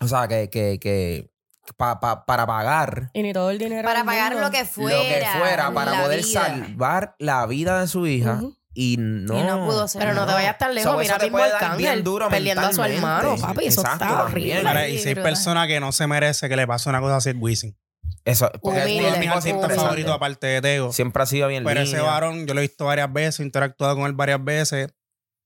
[0.00, 1.30] O sea, que, que, que
[1.76, 3.86] pa- pa- para pagar Y ni todo el dinero.
[3.86, 4.48] Para pagar mundo.
[4.48, 4.96] lo que fuera.
[4.98, 6.42] lo que fuera para poder vida.
[6.44, 8.40] salvar la vida de su hija.
[8.76, 9.38] Y no.
[9.38, 10.00] Y no pudo ser.
[10.00, 10.90] Pero no te vayas tan lejos.
[10.92, 13.66] So, Mira, mismo puede dar Arcángel bien duro perdiendo a su hermano, papi.
[13.66, 14.58] Eso Exacto, está horrible.
[14.64, 17.30] Mira, y si hay personas que no se merece que le pase una cosa así
[17.30, 17.76] es Wisin.
[18.24, 20.92] Eso, porque Humilde, el tipo artistas siempre, favoritos aparte de Tego.
[20.92, 23.96] siempre ha sido bien Pero ese varón, yo lo he visto varias veces, he interactuado
[23.96, 24.88] con él varias veces.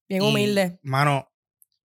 [0.09, 0.79] Bien y, humilde.
[0.83, 1.31] Mano,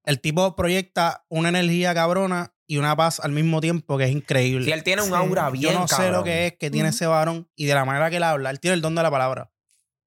[0.06, 4.66] el tipo proyecta una energía cabrona y una paz al mismo tiempo que es increíble.
[4.66, 5.14] Si él tiene un Sí.
[5.14, 7.86] aura bien Yo no sé lo que es que tiene ese varón y de la
[7.86, 8.50] manera que él habla.
[8.50, 9.52] Él tiene el don de la palabra.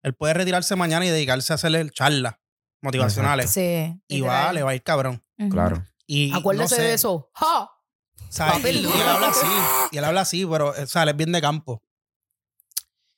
[0.03, 2.35] Él puede retirarse mañana y dedicarse a hacerle charlas
[2.83, 3.51] motivacionales.
[3.51, 4.01] Sí.
[4.09, 5.23] Y va, le va a ir cabrón.
[5.51, 5.85] Claro.
[6.07, 7.31] Y Acuérdese no sé, de eso.
[7.35, 7.63] ¡Ja!
[7.63, 9.47] o sea, Papi, y, y él habla así.
[9.93, 11.83] Y él habla así, pero o sea, él es bien de campo.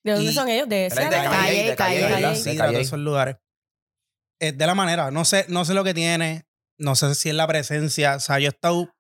[0.05, 0.69] ¿De dónde y- son ellos?
[0.69, 0.97] De de ese.
[0.97, 2.37] Calle, Calle, de Calle, Calle.
[2.37, 3.37] Sí, De de esos lugares.
[4.39, 5.11] Es de la manera.
[5.11, 6.47] No sé, no sé lo que tiene.
[6.79, 8.17] No sé si es la presencia.
[8.17, 8.95] O sea, yo he estado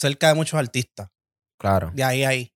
[0.00, 1.08] cerca de muchos artistas.
[1.58, 1.90] Claro.
[1.94, 2.54] De ahí a ahí.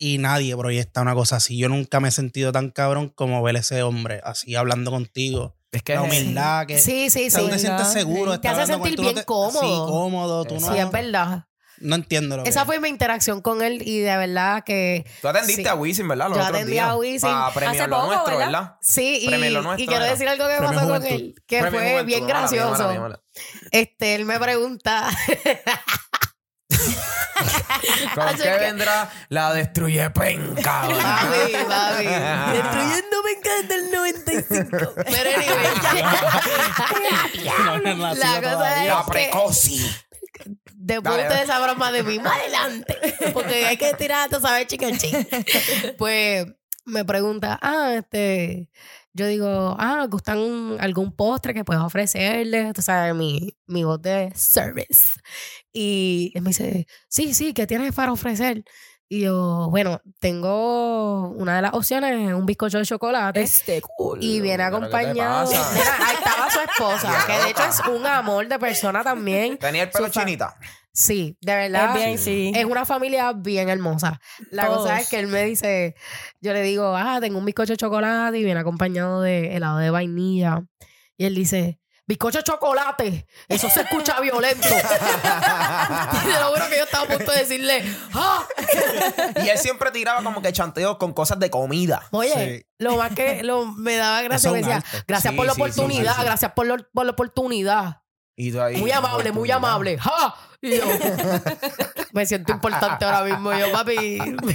[0.00, 1.58] Y nadie proyecta una cosa así.
[1.58, 5.56] Yo nunca me he sentido tan cabrón como ver ese hombre así hablando contigo.
[5.72, 6.78] Es que La humildad que...
[6.78, 7.46] Sí, sí, sí.
[7.50, 8.38] te sientes seguro.
[8.40, 9.60] Te hace con sentir no bien te- cómodo.
[9.60, 10.44] Sí, cómodo.
[10.44, 11.46] Tú no, Sí, es verdad.
[11.80, 12.66] no entiendo lo que Esa es.
[12.66, 15.68] fue mi interacción con él y de verdad que Tú atendiste Sí.
[15.68, 16.28] a Wisin, ¿verdad?
[16.28, 16.88] Los Yo otros atendí días.
[16.88, 18.46] a Wisin Para premiar hace lo poco, nuestro, ¿verdad?
[18.62, 18.76] ¿verdad?
[18.80, 19.18] sí.
[19.22, 22.06] Y, nuestro y quiero decir algo que Premio pasó con él, que Premio fue Juventud.
[22.06, 22.70] bien Mala mía, gracioso.
[22.82, 23.22] mala mía, mala.
[23.72, 25.08] Este, él me pregunta.
[28.14, 30.82] ¿Con qué que- vendrá la destruye penca?
[30.88, 32.04] Papi, papi.
[32.56, 33.18] Destruyendo
[33.62, 34.68] desde el 95.
[34.96, 36.02] Pero anyway,
[37.64, 37.78] No
[38.14, 38.94] la cosa todavía.
[38.94, 39.90] La es que precoci.
[40.74, 42.96] después Dale, ustedes sabrán más de mí más adelante.
[43.32, 44.88] Porque hay que tirar, tú sabes, chica
[45.96, 46.46] Pues
[46.84, 48.70] me pregunta, ah, este.
[49.14, 52.72] Yo digo, ah, ¿gustan algún postre que puedas ofrecerles?
[52.72, 55.18] Tú sabes, mi, mi voz de service.
[55.80, 58.64] Y él me dice, sí, sí, ¿qué tienes para ofrecer?
[59.08, 63.40] Y yo, bueno, tengo una de las opciones, un bizcocho de chocolate.
[63.40, 64.20] Este culo.
[64.20, 65.48] Y viene ¿Pero qué te acompañado.
[65.48, 69.56] Mira, ahí estaba su esposa, que de hecho es un amor de persona también.
[69.56, 70.56] Tenía el pelo chinita.
[70.92, 71.96] Sí, de verdad.
[71.96, 72.52] Es bien, sí.
[72.56, 74.20] Es una familia bien hermosa.
[74.50, 74.78] La Todos.
[74.78, 75.94] cosa es que él me dice,
[76.40, 79.90] yo le digo, ah, tengo un bizcocho de chocolate y viene acompañado de helado de
[79.90, 80.64] vainilla.
[81.16, 81.78] Y él dice,
[82.08, 84.66] bizcocho de chocolate, eso se escucha violento.
[84.66, 88.44] y te lo juro que yo estaba a punto de decirle, ah,
[89.44, 92.02] Y él siempre tiraba como que chanteos con cosas de comida.
[92.10, 92.66] oye, Sí.
[92.78, 96.16] lo más que lo, me daba gracia, me decía, gracias Sí, por la sí, oportunidad,
[96.24, 98.00] gracias por, lo- por la oportunidad.
[98.40, 99.98] Y tú ahí, Muy amable, muy amable.
[99.98, 100.32] ¡Ja!
[100.60, 100.84] Y yo
[102.12, 103.52] me siento importante ahora mismo.
[103.52, 103.96] Yo, papi,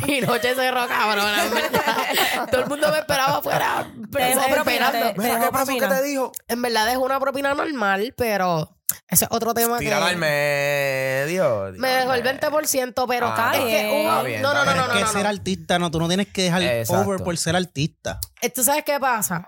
[0.07, 1.25] mi noche cerró, cabrón.
[2.51, 3.91] Todo el mundo me esperaba afuera.
[4.11, 5.13] Te dejó esperando.
[5.21, 5.65] Mira, ¿qué pasó?
[5.73, 5.89] ¿Qué propina.
[5.89, 6.31] te dijo?
[6.47, 8.69] En verdad es una propina normal, pero
[9.09, 11.71] ese es otro tema Tírala al que medio.
[11.77, 14.77] me dejó el 20%, pero Ah, es que Está bien, no, no, no, bien.
[14.87, 15.29] no, que no, ser no.
[15.29, 17.01] artista, no, tú no tienes que dejar Exacto.
[17.09, 18.19] over por ser artista.
[18.41, 19.47] Eh, ¿Tú sabes qué pasa?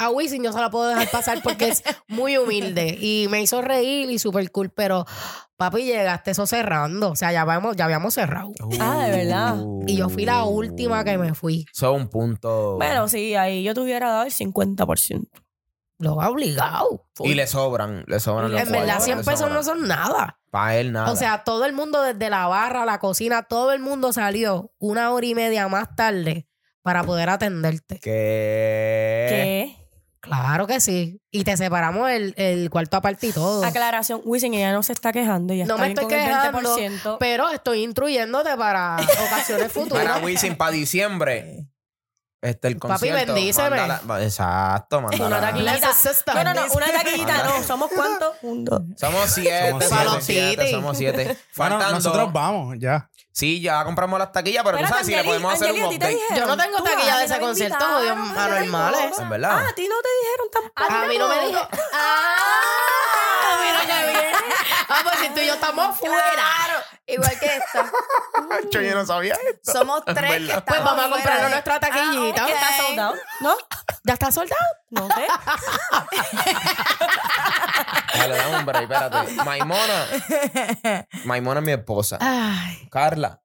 [0.00, 3.60] A Wisin yo se la puedo dejar pasar porque es muy humilde y me hizo
[3.60, 5.04] reír y súper cool, pero
[5.58, 7.10] papi, llegaste eso cerrando.
[7.10, 8.50] O sea, ya habíamos, ya habíamos cerrado.
[8.80, 9.62] Ah, de verdad.
[9.86, 11.66] Y yo fui la última que me fui.
[11.70, 12.76] Eso es un punto.
[12.76, 15.28] Bueno, sí, ahí yo te hubiera dado el 50%.
[15.98, 17.04] Lo ha obligado.
[17.18, 20.40] y le sobran, le sobran los En verdad, cuartos, 100 le pesos no son nada.
[20.50, 21.12] Para él nada.
[21.12, 25.10] O sea, todo el mundo desde la barra, la cocina, todo el mundo salió una
[25.12, 26.48] hora y media más tarde
[26.80, 27.96] para poder atenderte.
[27.96, 29.26] que.
[29.28, 29.79] ¿Qué?
[30.20, 31.20] Claro que sí.
[31.30, 33.64] Y te separamos el, el cuarto aparte y todo.
[33.64, 35.52] Aclaración, Wisin, ella no se está quejando.
[35.54, 37.16] Ella No está me bien estoy con quejando, el 20%.
[37.18, 38.96] Pero estoy instruyéndote para
[39.32, 40.04] ocasiones futuras.
[40.04, 41.66] Para Wisin, para diciembre.
[42.42, 43.34] Este, el Papi, concierto.
[43.34, 43.76] bendíceme.
[43.76, 45.50] mándala- exacto, mándala.
[45.58, 46.34] Una sister.
[46.34, 47.62] No, no, no, una taquillita, no.
[47.62, 48.34] ¿Somos cuántos?
[48.40, 48.80] Un, dos.
[48.96, 50.70] Somos siete, Somos somos siete.
[50.70, 51.36] somos siete.
[51.56, 53.09] Bueno, nosotros vamos, ya.
[53.32, 55.98] Sí, ya compramos las taquillas, pero tú sabes si le podemos hacer un ¿a ti
[55.98, 56.14] te update.
[56.14, 56.36] dijeron?
[56.36, 58.10] Yo no tengo taquilla de ese concierto, me
[58.40, 59.18] anormales.
[59.18, 59.50] En verdad.
[59.52, 60.92] Ah, a ti no te dijeron tampoco.
[60.92, 61.60] A mí no me dijo.
[61.92, 63.60] ¡Ah!
[63.62, 64.32] Mira qué bien.
[64.88, 66.44] Ah, pues si tú y yo estamos fuera.
[67.12, 67.90] Igual que esta.
[68.70, 69.72] Yo, yo no sabía esto.
[69.72, 70.58] Somos tres que verdad.
[70.58, 72.42] estamos Pues vamos a de- nuestra taquillita.
[72.42, 72.50] Ah, ok.
[72.52, 73.14] ¿Está soldado?
[73.40, 73.56] ¿No?
[74.04, 74.64] ¿Ya está soldado?
[74.90, 75.26] No sé.
[78.18, 79.32] Dale, dame un break, espérate.
[79.44, 80.06] Maimona.
[81.24, 82.18] Maimona es mi esposa.
[82.20, 82.88] Ay.
[82.90, 83.39] Carla.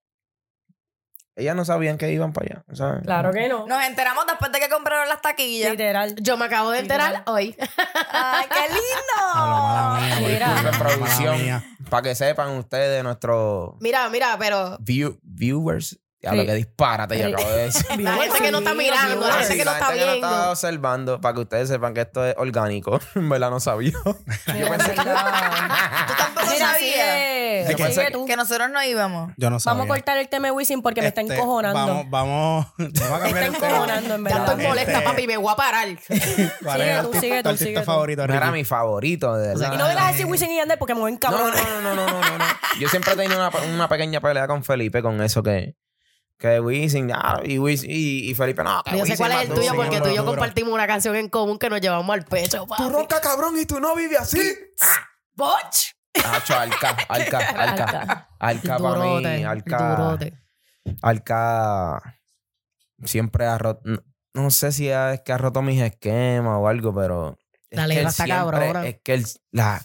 [1.37, 2.63] Ellas no sabían que iban para allá.
[2.73, 3.03] ¿sabes?
[3.03, 3.67] Claro que no.
[3.67, 5.71] Nos enteramos después de que compraron las taquillas.
[5.71, 6.15] Literal.
[6.21, 7.55] Yo me acabo de enterar hoy.
[8.11, 10.21] ¡Ay, qué lindo!
[10.21, 10.71] mía, Mira.
[10.77, 11.63] producción.
[11.89, 15.99] Para que sepan ustedes, nuestros Mira, mira, pero view- viewers.
[16.25, 16.47] Ya lo Sí.
[16.47, 17.33] que disparate yo Sí.
[17.33, 17.85] acabo de decir.
[18.01, 20.27] la gente que no está mirando, la gente que no está gente que no está
[20.29, 20.51] viendo.
[20.51, 22.99] observando, para que ustedes sepan que esto es orgánico.
[23.15, 23.93] En verdad no sabía.
[24.53, 24.87] Mira, verdad.
[26.07, 27.69] Tú tampoco Mira, sabías.
[27.69, 29.31] Yo pensé que- que nosotros no íbamos.
[29.37, 29.73] Yo no sabía.
[29.77, 31.79] Vamos a cortar el tema de Wisin porque me está Este, encojonando.
[31.79, 33.67] Vamos, vamos, vamos a Me está cambiar el tema.
[33.67, 34.49] encojonando, en Ya verdad.
[34.51, 35.87] estoy molesta, papi, me voy a parar.
[36.07, 37.85] ¿Cuál Sigue es tú, el artista, sigue tú, tu artista sigue tú.
[37.85, 39.73] favorito, No era mi favorito, de verdad.
[39.73, 41.51] Y no a decir Wisin y Yandel porque me voy en No, cabrón.
[41.55, 42.45] no, no, no, no, no, no.
[42.79, 45.75] Yo siempre he tenido una, una pequeña pelea con Felipe con eso que,
[46.37, 49.49] que Wisin, ah, y, Wisin y, y Felipe, no, que Yo sé Wisin cuál es
[49.49, 52.25] el tuyo porque tú y yo compartimos una canción en común que nos llevamos al
[52.25, 52.83] pecho, papi.
[52.83, 54.39] Tú cabrón, y tú no vives así.
[55.33, 55.91] Botch.
[56.23, 58.29] Hacho, Alca, Alca, Alca.
[58.39, 59.95] Alca para mí, Alca.
[59.95, 60.33] durote.
[61.01, 62.19] Alca
[63.03, 63.81] siempre ha roto.
[63.83, 64.01] No,
[64.33, 67.37] no sé si es que ha roto mis esquemas o algo, pero.
[67.69, 68.87] es La que él siempre- cabrona.
[68.87, 69.25] Es que él.
[69.51, 69.81] La,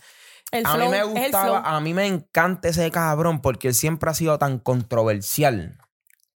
[0.53, 4.11] El a flow, mí me gustaba, a mí me encanta ese cabrón porque él siempre
[4.11, 5.79] ha sido tan controversial.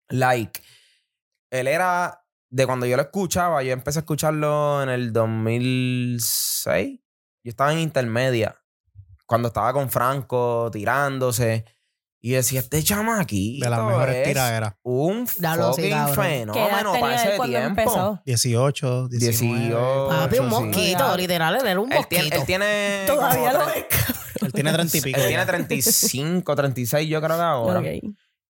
[0.09, 0.61] Like,
[1.51, 6.99] él era de cuando yo lo escuchaba, yo empecé a escucharlo en el 2006.
[7.43, 8.55] Yo estaba en intermedia,
[9.25, 11.65] cuando estaba con Franco tirándose.
[12.21, 14.73] Y decía, este chamaquito De las mejores es tiraderas.
[14.81, 16.15] un Ya lo sé, fucking cabrón.
[16.15, 17.81] ¿Qué edad fenómeno tenía para él ese cuando tiempo.
[17.81, 18.21] empezó?
[18.25, 19.59] 18, 19.
[19.59, 20.07] 18.
[20.09, 20.55] Papi, un sí.
[20.55, 22.41] mosquito, literal, él era un Él tiene, mosquito.
[22.41, 24.41] él tiene Todavía como lo tre- es.
[24.41, 25.19] Él tiene 30 y pico.
[25.19, 27.79] Él tiene 35, 36 yo creo que ahora.
[27.79, 27.85] Ok.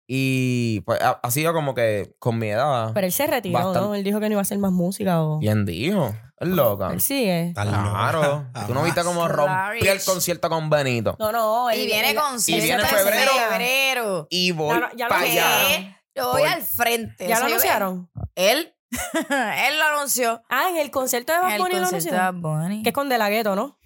[0.07, 2.91] Y pues ha, ha sido como que con mi edad.
[2.93, 3.79] Pero él se retiró, Bastante.
[3.79, 3.95] ¿no?
[3.95, 5.39] Él dijo que no iba a hacer más música o...
[5.39, 6.15] ¿Quién dijo?
[6.39, 6.89] Es loca.
[6.91, 7.53] Él sigue.
[7.55, 8.45] Claro.
[8.67, 11.15] Tú no viste cómo rompió el concierto con Benito.
[11.17, 11.71] No, no.
[11.73, 13.31] Y él- viene él- con Y viene en febrero.
[13.49, 14.27] febrero.
[14.29, 16.01] Y voy no- para allá.
[16.13, 17.27] Yo voy Por- al frente.
[17.27, 18.09] ¿Ya lo anunciaron?
[18.35, 18.73] Él.
[19.29, 20.43] él lo anunció.
[20.49, 22.33] Ah, en el concierto de Bad El Bunny lo.
[22.33, 22.83] Bunny.
[22.83, 23.77] Que es con De La Ghetto, ¿no?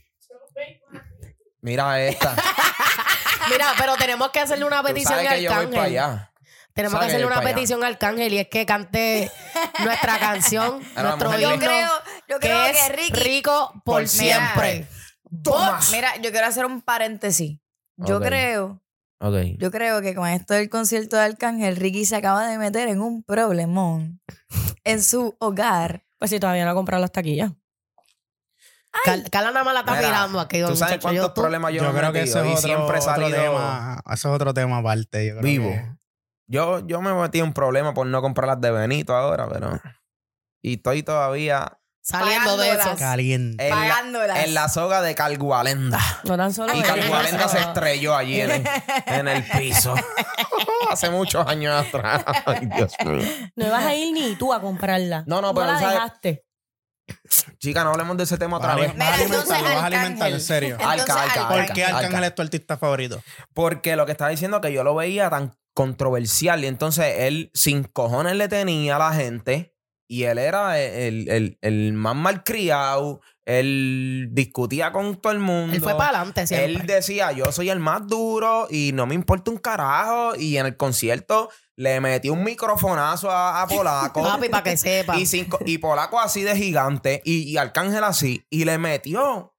[1.61, 2.35] Mira esta.
[3.49, 5.85] Mira, pero tenemos que hacerle una petición sabes a que yo voy para Arcángel.
[5.85, 6.25] allá.
[6.73, 9.31] Tenemos que hacerle una petición a Arcángel y es que cante
[9.83, 11.89] nuestra canción, nuestro a Yo himno, creo,
[12.27, 13.13] yo creo que que, es Ricky.
[13.19, 14.87] rico por, Por siempre.
[15.43, 15.91] Tomás.
[15.91, 17.59] Mira, yo quiero hacer un paréntesis.
[17.97, 18.81] Yo creo,
[19.19, 19.35] Ok.
[19.57, 23.01] yo creo que con esto del concierto de Arcángel, Ricky se acaba de meter en
[23.01, 24.21] un problemón
[24.85, 26.05] en su hogar.
[26.17, 27.51] Pues si todavía no ha comprado las taquillas.
[29.05, 30.61] Cal- Carla nada más la está Mira, mirando aquí.
[30.61, 32.99] ¿Tú sabes yo- cuántos tú- problemas yo, Yo, me creo que y es otro, siempre
[32.99, 34.01] otro tema.
[34.05, 35.25] Eso es otro tema aparte.
[35.27, 35.69] Yo creo vivo.
[35.69, 35.95] que-
[36.47, 39.79] Yo, yo me metí en problemas por no comprar las de Benito ahora, pero...
[40.63, 42.77] Y estoy todavía Saliendo de eso.
[42.79, 42.99] Pagándolas.
[42.99, 43.67] Caliente.
[43.69, 45.99] en la, en la soga de Calgualenda.
[46.23, 46.87] No tan solo Y eso.
[46.95, 48.67] Calgualenda se estrelló allí en el,
[49.05, 49.93] en el piso.
[50.89, 52.23] Hace muchos años atrás.
[52.47, 53.21] Ay, Dios mío.
[53.55, 55.23] No ibas a ir ni tú a comprarla.
[55.27, 55.93] No, no, pero la ¿sabes?
[55.93, 56.45] dejaste.
[57.59, 58.95] Chica, no hablemos de ese tema otra vez.
[58.97, 60.77] vas a Mira, entonces, alimentarlo, vas a alimentarlo, en serio.
[60.79, 61.65] Entonces, Alca, alca, Arcángel.
[61.65, 61.97] ¿Por qué Alca.
[61.97, 63.21] Arcángel es tu artista favorito?
[63.53, 67.51] Porque lo que estaba diciendo es que yo lo veía tan controversial y entonces él
[67.53, 69.75] sin cojones le tenía a la gente
[70.07, 75.73] y él era el, el, el más malcriado, él discutía con todo el mundo.
[75.75, 76.93] Él fue para adelante Él siempre.
[76.95, 80.35] decía, yo soy el más duro y no me importa un carajo.
[80.35, 84.21] Y en el concierto le metí un microfonazo a, a Polaco.
[84.23, 85.17] Papi, para que sepa.
[85.17, 88.45] y, cinco- y Polaco así de gigante y, y Arcángel así.
[88.49, 89.55] Y le metió.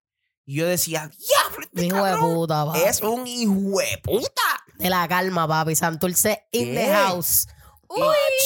[0.47, 2.81] Y yo decía, diablo, este Hijo de puta, papi.
[2.81, 4.43] es un hijo de puta.
[4.79, 5.75] De la calma, papi.
[5.75, 7.47] Santurce in the house.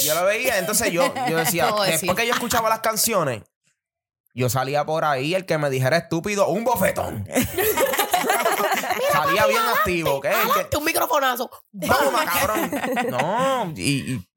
[0.01, 3.43] Y yo lo veía, entonces yo, yo decía, después que yo escuchaba las canciones,
[4.35, 7.27] yo salía por ahí, el que me dijera estúpido, un bofetón.
[9.11, 10.27] salía bien activo, ¿ok?
[10.69, 11.49] Que- un microfonazo.
[11.87, 12.71] Toma, cabrón.
[13.09, 14.27] No, y, y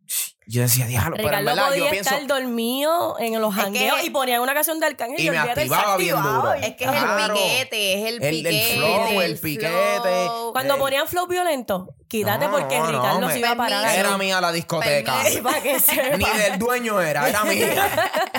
[0.46, 2.10] yo decía, diablo, pero en verdad podía yo pienso.
[2.14, 5.30] estar dormido en los Es jangueos que- y ponían una canción de Arcángel y, Y
[5.30, 6.52] me activaba bien duro.
[6.54, 8.76] Es que es el piquete, es el El- el piquete.
[8.76, 9.68] flow, el piquete.
[10.00, 10.52] flow.
[10.52, 10.78] Cuando Eh.
[10.78, 13.94] ponían flow violento, quítate No, porque no, Ricardo me- se iba a parar.
[13.96, 15.22] Era mía la discoteca.
[16.16, 17.88] Ni del dueño era, era mía.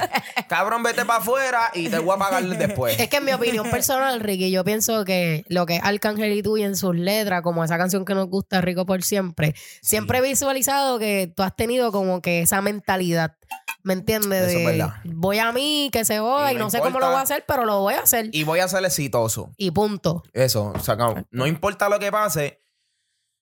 [0.48, 3.00] Cabrón, vete para afuera y te voy a pagar después.
[3.00, 6.42] Es que en mi opinión personal, Ricky, yo pienso que lo que es Arcángel y
[6.42, 10.18] tú y en sus letras, como esa canción que nos gusta, Rico por siempre, siempre
[10.18, 13.36] he visualizado que tú has tenido como que esa mentalidad,
[13.84, 14.54] ¿me entiendes?
[14.54, 17.08] Eso es voy a mí, que se joda Y y, no no, sé cómo lo
[17.08, 18.30] voy a hacer, pero lo voy a hacer.
[18.32, 19.52] Y, Y voy a ser exitoso.
[19.74, 20.24] punto.
[20.34, 22.62] Eso, o sea, no, no importa lo que pase,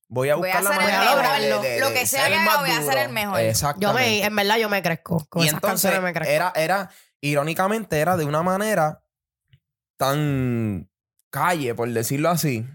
[0.10, 1.40] voy a Voy buscar a la manera mejor.
[1.40, 3.40] de, de- de- Lo que sea que haga, voy a ser el mejor.
[3.80, 5.26] Yo me, en verdad yo me crezco.
[5.30, 6.32] Con y esas entonces canciones me crezco.
[6.34, 6.90] era, era,
[7.22, 9.04] irónicamente, era de una manera
[9.98, 10.90] tan
[11.30, 12.66] calle, por decirlo así.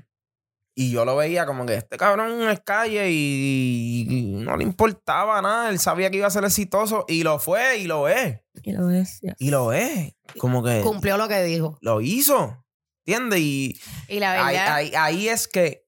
[0.75, 5.43] Y yo lo veía como que este cabrón es calle y, y no le importaba
[5.43, 5.69] nada.
[5.69, 8.41] Él sabía que iba a ser exitoso y lo fue y lo es.
[8.63, 9.37] Y lo decía.
[9.39, 10.15] Y lo es.
[10.39, 11.77] Como que Cumplió lo que dijo.
[11.83, 12.65] lo hizo.
[13.05, 13.41] ¿Entiendes?
[13.41, 15.82] Y Y la ahí, verdad, ahí- ahí es que,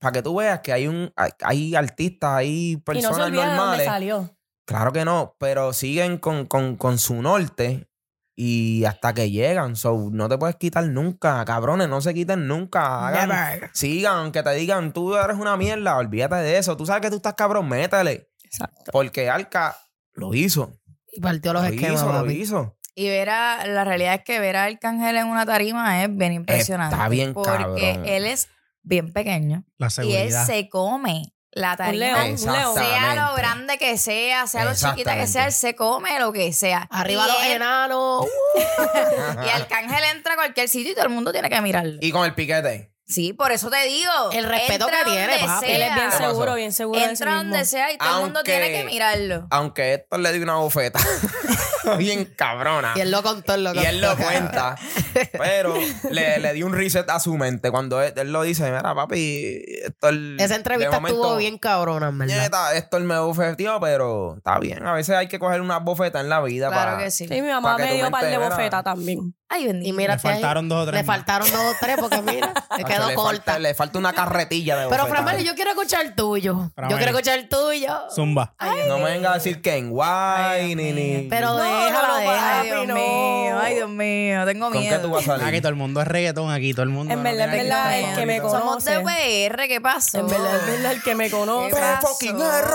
[0.00, 3.30] para que tú veas que hay un hay, hay artistas, hay Y no se personas
[3.30, 3.84] de normales.
[3.86, 4.36] salió.
[4.66, 7.88] Claro que no, pero siguen con, con, con su norte
[8.36, 9.76] y hasta que llegan.
[9.76, 13.08] So, no te puedes quitar nunca, cabrones, no se quiten nunca.
[13.08, 16.76] Hagan, sigan, aunque te digan, tú eres una mierda, olvídate de eso.
[16.76, 18.30] Tú sabes que tú estás cabrón, métele.
[18.44, 18.90] Exacto.
[18.92, 19.76] Porque Alca
[20.14, 20.72] lo hizo.
[21.12, 22.76] Y partió los Lo esquemas, hizo, lo hizo.
[22.94, 26.32] y ver a, la realidad es que ver a Arcángel en una tarima es bien
[26.32, 26.94] impresionante.
[26.94, 28.06] Está bien Porque cabrón.
[28.06, 28.48] él es
[28.82, 29.90] bien pequeño La y él
[30.30, 30.46] seguridad.
[30.46, 32.24] se come la Un tarima.
[32.24, 32.74] león, un león.
[32.74, 36.52] Sea lo grande que sea, sea lo chiquita que sea, él se come lo que
[36.52, 36.86] sea.
[36.90, 38.26] Arriba y los él- enanos.
[39.46, 41.98] Y Arcángel entra a cualquier sitio y todo el mundo tiene que mirarlo.
[42.00, 42.92] Y con el piquete.
[43.10, 44.30] Sí, por eso te digo.
[44.32, 45.66] El respeto que tiene, papi.
[45.66, 47.70] Él es bien seguro, bien seguro de sí Entra donde mismo.
[47.70, 49.48] sea y todo el mundo tiene que mirarlo.
[49.50, 51.00] Aunque Héctor le dio una bofeta.
[51.98, 52.92] bien cabrona.
[52.94, 53.82] Y él lo contó, él lo contó.
[53.82, 54.76] Y él lo cuenta.
[55.32, 55.74] pero
[56.10, 59.64] le, le dio un reset a su mente cuando él, él lo dice, mira, papi,
[59.82, 62.76] esto Esa entrevista estuvo bien cabrona, en verdad.
[62.76, 64.86] Esto él me bofeteó, pero está bien.
[64.86, 67.04] A veces hay que coger una bofeta en la vida Claro para...
[67.04, 67.26] que sí.
[67.26, 69.34] Sí, mi mamá me dio par de bofetas también.
[69.52, 69.88] Ay, bendito.
[69.88, 71.16] Y mira, Le faltaron dos o tres Le más.
[71.16, 73.30] faltaron dos o tres porque mira, Macho, quedó le corta.
[73.34, 75.06] Falta, le falta una carretilla de Pero.
[75.08, 76.70] Framel, yo quiero escuchar el tuyo.
[76.88, 77.98] Yo quiero escuchar el tuyo.
[78.14, 78.54] Zumba.
[78.86, 81.26] No me venga a decir que en guay, ni, ni...
[81.28, 82.60] Pero No, déjala.
[82.60, 82.94] Ay, Dios no.
[82.94, 85.00] mío, ay, Dios mío, tengo ¿Con qué miedo.
[85.02, 85.60] tú vas a Aquí salir?
[85.62, 87.12] todo el mundo es reggaetón, aquí todo el mundo.
[87.12, 89.48] En verdad, en verdad, el que me Somos de conoce.
[89.50, 90.18] PR, ¿qué pasó?
[90.20, 92.72] En verdad, en verdad, el que me ¿Qué conoce, fucking R.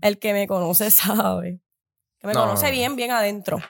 [0.00, 1.60] el que me conoce sabe.
[2.18, 2.40] Que me No.
[2.46, 3.60] conoce bien, bien adentro.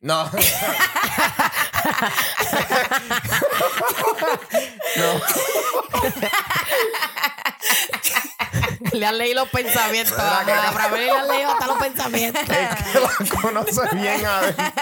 [0.00, 0.30] No.
[4.96, 5.20] no.
[8.92, 10.16] Le han leído los pensamientos.
[10.16, 12.42] ¿Verdad que- A Framel le han leído hasta los pensamientos.
[12.48, 13.10] Es que la
[13.42, 14.24] conoce bien.
[14.24, 14.72] Habla,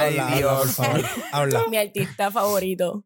[0.00, 0.74] Ay, Dios.
[0.76, 1.04] por favor.
[1.32, 1.62] Habla.
[1.68, 3.04] Mi artista favorito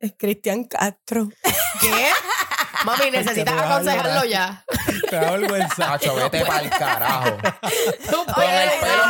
[0.00, 1.28] es Cristian Castro.
[1.80, 2.08] ¿Qué?
[2.84, 4.64] Mami, necesitas te vas a aconsejarlo ya.
[5.08, 5.76] Te da vergüenza.
[5.76, 7.36] Chacho, vete para el carajo.
[8.36, 9.04] Oye, el pelo.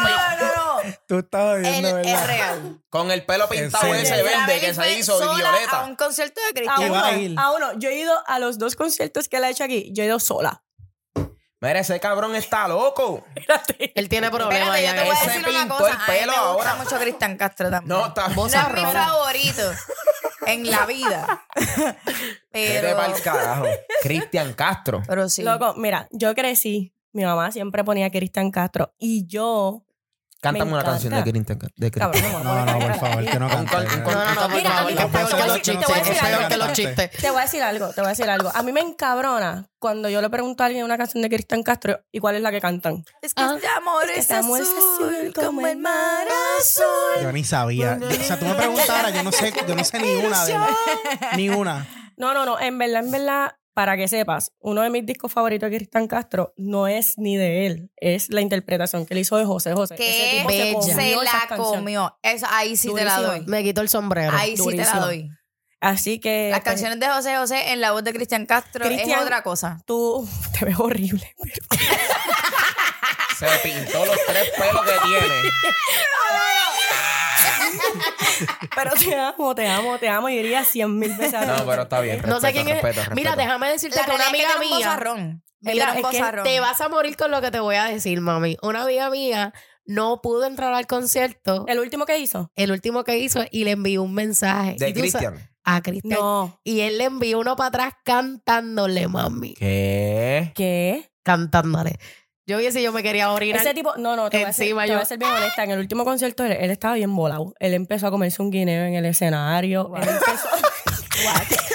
[1.12, 2.26] Tú estabas Él viendo, es ¿verdad?
[2.26, 2.82] real.
[2.88, 5.80] Con el pelo pintado ese verde que se hizo sola violeta.
[5.82, 6.92] A un concierto de A ¿Qué Cristian.
[6.94, 7.78] va a uno, a uno.
[7.78, 9.90] Yo he ido a los dos conciertos que él ha hecho aquí.
[9.92, 10.64] Yo he ido sola.
[11.60, 13.26] Mira, ese cabrón está loco.
[13.94, 15.90] Él tiene problemas Espérate, yo te voy a Ese decir una pintó cosa.
[15.90, 16.74] el A mí pelo me gusta ahora.
[16.76, 17.88] mucho Cristian Castro también.
[17.98, 19.62] No, está No es mi favorito
[20.46, 21.44] en la vida.
[21.54, 23.66] Vete Pero, pa'l carajo.
[24.00, 25.02] Cristian Castro.
[25.06, 25.42] pero sí.
[25.42, 26.94] Loco, mira, yo crecí.
[27.12, 29.84] Mi mamá siempre ponía Cristian Castro y yo.
[30.42, 30.90] Cántame Me una encanta.
[31.00, 31.74] canción de Cristian Castro.
[31.76, 32.10] de Cristian.
[32.32, 33.76] Cabrón, No, no, por favor, que no cante.
[33.76, 34.68] No, no, no, que te
[35.06, 35.78] voy a los decir- chistes.
[35.78, 36.48] te voy a decir algo.
[36.48, 37.10] que los chistes.
[37.12, 38.50] Te voy a decir algo, te voy a decir algo.
[38.52, 42.00] A mí me encabrona cuando yo le pregunto a alguien una canción de Cristian Castro
[42.10, 43.04] y cuál es la que cantan.
[43.22, 46.26] Es que este amor es Este amor es azul azul como el mar
[46.60, 47.22] azul.
[47.22, 47.98] Yo ni sabía.
[48.02, 50.56] O sea, tú me preguntaras, yo no sé, yo no sé ni una de
[51.36, 51.86] Ni una.
[52.16, 52.58] No, no, no.
[52.60, 56.52] En verdad, en verdad, para que sepas, uno de mis discos favoritos de Cristian Castro
[56.56, 59.94] no es ni de él, es la interpretación que él hizo de José José.
[59.94, 60.72] Ese Que tipo bella.
[60.74, 62.18] comió se esas la comió.
[62.22, 63.44] Eso, ahí sí te la doy.
[63.46, 64.36] Me quito el sombrero.
[64.36, 65.30] Ahí sí te la doy.
[65.80, 66.50] Así que.
[66.50, 69.42] Las pues, canciones de José José en la voz de Cristian Castro Cristian- es otra
[69.42, 69.78] cosa.
[69.84, 71.34] Tú te ves horrible.
[71.42, 71.82] pero-
[73.36, 75.34] Se pintó los tres pelos que tiene.
[78.74, 81.34] Pero te amo, te amo, te amo y diría cien mil veces.
[81.34, 82.22] a No, pero está bien.
[82.26, 82.82] No sé respeto, quién es.
[82.82, 83.36] respeto, Mira, respeto.
[83.46, 84.70] déjame decirte La que una realidad es amiga
[85.02, 85.40] que un mía.
[85.60, 86.42] Mira, es que.
[86.42, 88.56] Te vas a morir con lo que te voy a decir, mami.
[88.62, 89.52] Una amiga mía
[89.84, 92.50] no pudo entrar al concierto, El último que hizo.
[92.56, 94.76] el último que hizo, y le envió un mensaje.
[94.78, 95.50] De Cristian.
[95.64, 96.18] A Cristian.
[96.18, 96.60] No.
[96.64, 99.54] Y él le envió uno para atrás cantándole, mami.
[99.54, 100.52] ¿Qué?
[100.56, 101.12] ¿Qué?
[101.22, 101.98] Cantándole.
[102.46, 103.54] Yo viese, yo me quería morir.
[103.54, 105.30] Ese tipo, no, no, te voy, a ser, Encima te voy yo- a ser bien
[105.30, 105.62] honesta.
[105.64, 107.54] En el último concierto, él, él estaba bien volado.
[107.60, 109.92] Él empezó a comerse un guineo en el escenario.
[109.96, 110.48] Él empezó-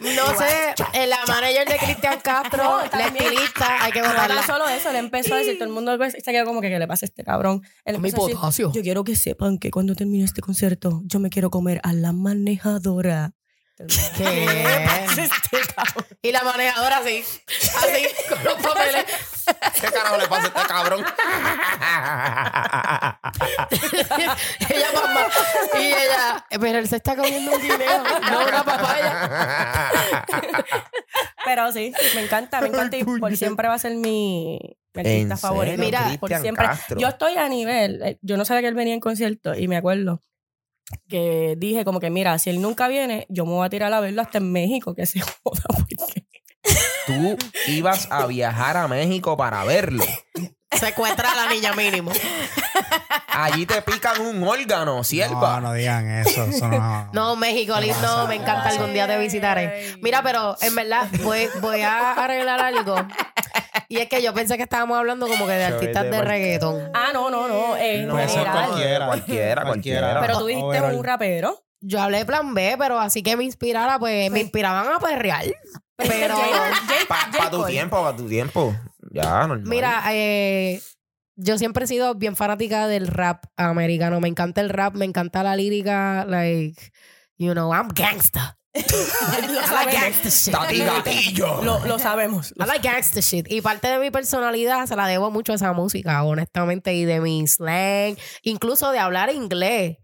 [0.00, 4.36] No sé, en la manager de Cristian Castro, No, la estilista, hay que No votarla.
[4.36, 6.78] tan solo eso, él empezó a decir, todo el mundo se quedó como que, ¿qué
[6.78, 7.62] le pasa a este cabrón?
[7.84, 8.70] Él Mi a decir, potasio.
[8.72, 12.12] yo quiero que sepan que cuando termine este concierto, yo me quiero comer a la
[12.12, 13.32] manejadora.
[13.76, 15.06] ¿Qué?
[16.22, 19.04] Y la manejadora así, así, con los papeles.
[19.80, 21.00] ¿Qué carajo le pasa a este cabrón?
[24.68, 25.28] ella mamá.
[25.78, 30.24] Y ella, pero él se está comiendo un guineo, no una papaya.
[31.44, 34.58] Pero sí, me encanta, me encanta y por siempre va a ser mi,
[34.94, 35.78] mi ¿En artista favorito.
[35.78, 36.66] Mira, por siempre.
[36.66, 36.98] Castro.
[36.98, 39.76] Yo estoy a nivel, eh, yo no sabía que él venía en concierto y me
[39.76, 40.24] acuerdo
[41.08, 44.00] que dije como que mira, si él nunca viene, yo me voy a tirar a
[44.00, 45.96] verlo hasta en México, que se joda porque
[47.06, 47.36] Tú
[47.68, 50.04] ibas a viajar a México para verlo.
[50.72, 52.10] Secuestra a la niña mínimo.
[53.28, 55.60] Allí te pican un órgano, No, sierva.
[55.60, 56.44] no digan eso.
[56.44, 57.08] Eso no.
[57.12, 59.96] No, México, lindo, me encanta, algún día te visitaré.
[60.02, 62.96] Mira, pero en verdad voy, voy a arreglar algo.
[63.88, 66.90] Y es que yo pensé que estábamos hablando como que de artistas de reggaetón.
[66.94, 68.66] Ah, no, no, no, en No, Puede ser general.
[68.68, 69.06] cualquiera.
[69.06, 70.20] Cualquiera, cualquiera.
[70.20, 71.62] Pero tú dijiste un rapero.
[71.80, 75.44] Yo hablé de plan B, pero así que me inspirara, pues me inspiraban a perrear.
[75.96, 76.34] Pero,
[77.08, 78.74] Para tu tiempo, para tu tiempo.
[79.12, 79.62] Ya, normal.
[79.66, 80.82] mira, eh,
[81.36, 84.20] yo siempre he sido bien fanática del rap americano.
[84.20, 86.92] Me encanta el rap, me encanta la lírica, like,
[87.38, 88.55] you know, I'm gangsta.
[88.76, 90.52] I like gangsta shit.
[90.54, 91.62] Tati Gatillo.
[91.62, 92.52] Lo, lo sabemos.
[92.58, 93.50] I like gangsta shit.
[93.50, 97.20] Y parte de mi personalidad se la debo mucho a esa música, honestamente, y de
[97.20, 99.96] mi slang, incluso de hablar inglés.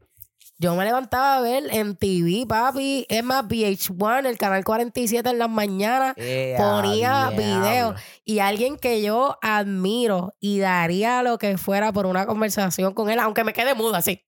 [0.59, 3.05] Yo me levantaba a ver en TV, papi.
[3.09, 8.01] Es más, VH1, el canal 47 en las mañanas, Eh, ponía a videos.
[8.25, 13.19] Y alguien que yo admiro y daría lo que fuera por una conversación con él,
[13.19, 14.25] aunque me quede muda así.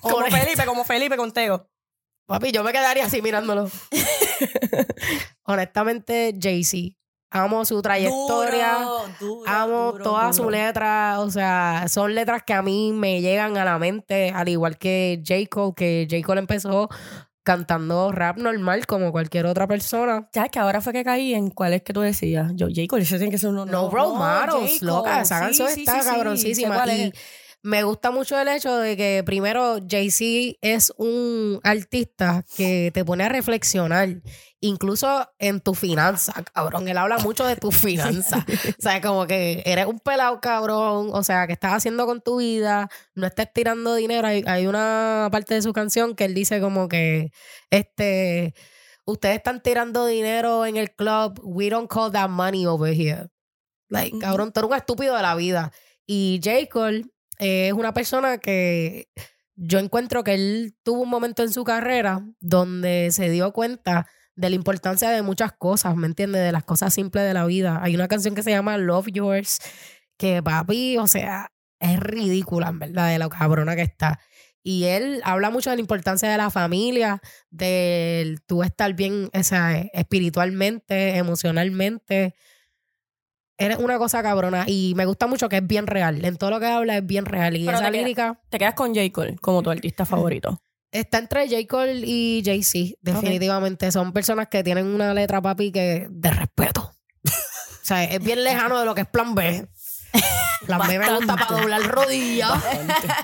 [0.00, 1.68] Como Felipe, como Felipe Contego.
[2.26, 3.70] Papi, yo me quedaría así mirándolo.
[5.44, 6.96] Honestamente, Jay-Z.
[7.30, 8.74] Amo su trayectoria.
[8.78, 10.44] Duro, duro, Amo duro, todas duro.
[10.48, 14.48] sus letras, o sea, son letras que a mí me llegan a la mente, al
[14.48, 15.46] igual que J.
[15.50, 16.22] Cole, que J.
[16.24, 16.88] Cole empezó
[17.42, 20.28] cantando rap normal como cualquier otra persona.
[20.32, 22.52] Ya que ahora fue que caí en cuál es que tú decías.
[22.54, 22.82] Yo, J.
[22.88, 23.66] Cole, ese tiene que ser uno.
[23.66, 24.86] No, Role Models, J.
[24.86, 25.22] loca, Cole.
[25.22, 26.86] esa Sí, canción sí, está sí, cabroncísima.
[26.92, 27.12] y.
[27.66, 33.24] me gusta mucho el hecho de que, primero, Jay-Z es un artista que te pone
[33.24, 34.22] a reflexionar,
[34.60, 36.86] incluso en tu finanza, cabrón.
[36.86, 38.44] Él habla mucho de tu finanzas.
[38.78, 41.10] o sea, como que eres un pelado, cabrón.
[41.12, 44.28] O sea, que estás haciendo con tu vida, no estés tirando dinero.
[44.28, 47.32] Hay, hay una parte de su canción que él dice como que,
[47.70, 48.54] este,
[49.06, 51.40] ustedes están tirando dinero en el club.
[51.42, 53.26] We don't call that money over here.
[53.88, 55.72] Like, cabrón, tú eres un estúpido de la vida.
[56.06, 56.68] Y J.
[56.70, 57.06] Cole
[57.38, 59.08] es una persona que
[59.54, 64.50] yo encuentro que él tuvo un momento en su carrera donde se dio cuenta de
[64.50, 66.42] la importancia de muchas cosas, ¿me entiendes?
[66.42, 67.80] De las cosas simples de la vida.
[67.82, 69.58] Hay una canción que se llama Love Yours,
[70.18, 74.20] que papi, o sea, es ridícula, en verdad, de lo cabrona que está.
[74.62, 79.42] Y él habla mucho de la importancia de la familia, del tú estar bien o
[79.42, 82.34] sea, espiritualmente, emocionalmente.
[83.58, 86.24] Eres una cosa cabrona y me gusta mucho que es bien real.
[86.24, 87.56] En todo lo que habla es bien real.
[87.56, 89.10] Y Pero esa te lírica Te quedas con J.
[89.12, 90.60] Cole como tu artista favorito.
[90.92, 91.66] está entre J.
[91.68, 93.90] Cole y Jay-Z, definitivamente.
[93.92, 96.92] Son personas que tienen una letra, papi, que de respeto.
[97.24, 99.66] o sea, es bien lejano de lo que es plan B.
[100.66, 102.52] Plan B me gusta para doblar rodillas.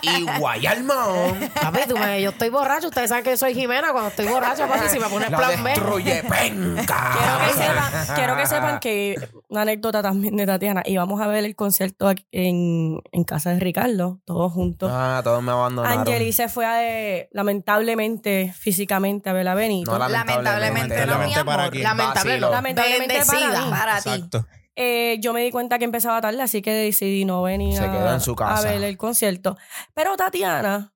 [0.03, 1.51] Y Guayalmón.
[1.61, 2.89] Papi, tú me- yo estoy borracho.
[2.89, 3.91] Ustedes saben que soy Jimena.
[3.93, 5.71] Cuando estoy borracha, papi, si me pones La plan B.
[5.71, 7.11] destruye Quiero penca.
[7.47, 10.83] que, sepan, quiero que sepan que una anécdota también de Tatiana.
[10.85, 14.91] Íbamos a ver el concierto aquí en, en casa de Ricardo, todos juntos.
[14.93, 16.01] Ah, todos me abandonaron.
[16.01, 19.91] Angeli se fue a, eh, lamentablemente, físicamente, a ver a Benito.
[19.91, 21.77] No, Lamentablemente no, mi Lamentablemente para amor.
[21.77, 22.47] Lamentable, Vacilo.
[22.49, 22.53] no.
[22.53, 23.71] Lamentablemente para Bendecida.
[23.71, 24.09] Para ti.
[24.11, 24.47] Exacto.
[24.77, 28.15] Eh, yo me di cuenta que empezaba tarde, así que decidí no venir Se a,
[28.15, 28.69] en su casa.
[28.69, 29.57] a ver el concierto.
[29.95, 30.95] Pero Tatiana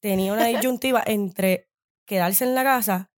[0.00, 1.70] tenía una disyuntiva entre
[2.06, 3.12] quedarse en la casa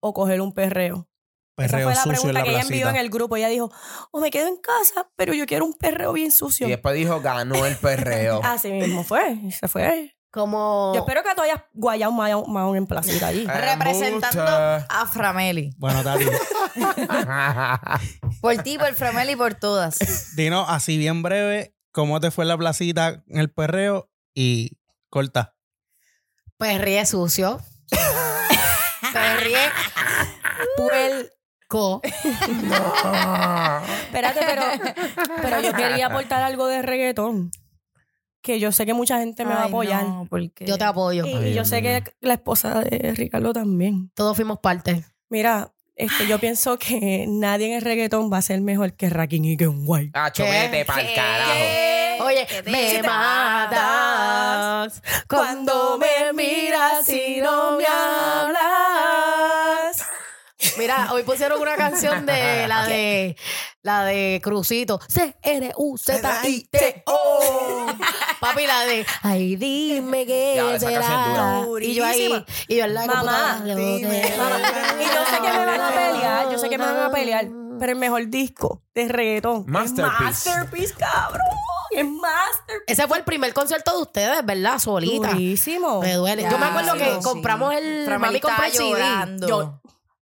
[0.00, 1.08] o coger un perreo.
[1.56, 2.90] Perreo Esa fue la pregunta la que ella envió placita.
[2.90, 3.36] en el grupo.
[3.36, 3.72] Ella dijo,
[4.12, 6.66] o me quedo en casa, pero yo quiero un perreo bien sucio.
[6.66, 8.40] Y después dijo, ganó el perreo.
[8.44, 10.16] Así mismo fue, y se fue.
[10.30, 10.92] Como.
[10.94, 13.46] Yo espero que tú hayas guayado más, más en placita allí.
[13.46, 14.86] Representando Embuste.
[14.90, 15.74] a Frameli.
[15.78, 16.24] Bueno, Tati,
[18.40, 20.36] Por ti, por Frameli y por todas.
[20.36, 24.76] dinos así bien breve cómo te fue la placita en el perreo y
[25.08, 25.54] corta.
[26.58, 27.60] Perrié sucio.
[29.12, 29.58] Perrié
[30.76, 32.00] puerco.
[34.04, 34.62] Espérate, pero,
[35.42, 37.50] pero yo quería aportar algo de reggaetón.
[38.48, 40.04] Que yo sé que mucha gente me va a Ay, apoyar.
[40.04, 40.64] no, porque...
[40.64, 41.26] Yo te apoyo.
[41.26, 44.10] Y, yo sé que la esposa de Ricardo también.
[44.14, 45.04] Todos fuimos parte.
[45.28, 49.44] Mira, este, yo pienso que nadie en el reggaetón va a ser mejor que Rakim
[49.44, 50.18] y Ken White.
[50.18, 50.50] Acho, ¿Qué?
[50.50, 52.24] vete pa'l carajo.
[52.24, 57.84] Oye, Que te- me matas cuando me miras y no me
[58.78, 60.06] hablas.
[60.78, 63.36] Mira, hoy pusieron una canción de la de
[63.82, 64.98] la de Crucito.
[65.06, 67.77] C R U Z I T O.
[68.40, 71.62] Papi, la de Ay, dime qué Ya, esa canción es será.
[71.64, 71.84] dura.
[71.84, 73.14] Y yo ahí, y yo en la Mamá,
[73.56, 74.34] computadora, dime.
[74.36, 74.58] Mamá,
[75.00, 77.46] Y yo sé que me van a pelear, yo sé que me van a pelear,
[77.78, 80.18] pero el mejor disco de reggaetón Masterpiece.
[80.18, 80.22] es
[80.56, 81.40] Masterpiece, cabrón.
[81.90, 82.84] Es Masterpiece.
[82.86, 84.78] Ese fue el primer concierto de ustedes, ¿verdad?
[84.78, 85.30] Solita.
[85.32, 86.00] Durísimo.
[86.02, 86.42] Me duele.
[86.50, 87.20] Yo me acuerdo que Sí.
[87.22, 88.06] compramos el.
[88.18, 88.90] Mami compró el CD.
[88.90, 89.80] llorando.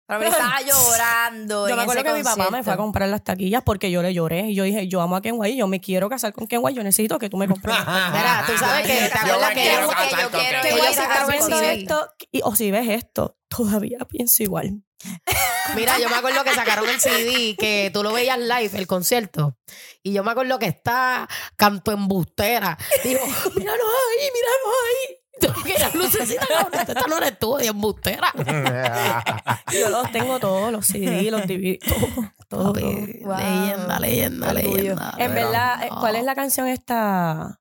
[0.08, 1.68] Yo- Frameli estaba llorando.
[1.68, 3.90] Yo en me acuerdo ese que mi papá me fue a comprar las taquillas porque
[3.90, 4.42] yo le lloré.
[4.50, 6.78] Y yo dije, yo amo a Ken White, yo me quiero casar con Ken White,
[6.78, 7.76] yo necesito que tú me compres.
[8.14, 10.62] Mira, tú sabes que te Yo acuerdas me que quiero ellos- casar yo con quiero
[10.62, 11.60] que viendo un CD.
[11.60, 11.82] CD.
[11.82, 14.84] esto, y- o si ves esto, todavía pienso igual.
[15.76, 19.58] Mira, yo me acuerdo que sacaron el CD, que tú lo veías live, el concierto.
[20.04, 22.78] Y yo me acuerdo que está canto embustera.
[23.04, 23.22] Digo,
[23.56, 25.18] míralo ahí, míralo ahí.
[25.42, 25.50] Yo
[25.94, 28.32] lucecita, cabrón, esta no eres tú, embustera.
[29.72, 32.08] Yo los tengo todos, los CD, los DVD, todo,
[32.48, 32.74] todo.
[32.74, 32.74] todo.
[32.74, 33.38] Papi, Wow.
[33.38, 34.76] Leyenda, leyenda, Orgullo.
[34.78, 35.14] leyenda.
[35.18, 36.00] En verdad, eh, no.
[36.00, 37.60] ¿cuál es la canción esta?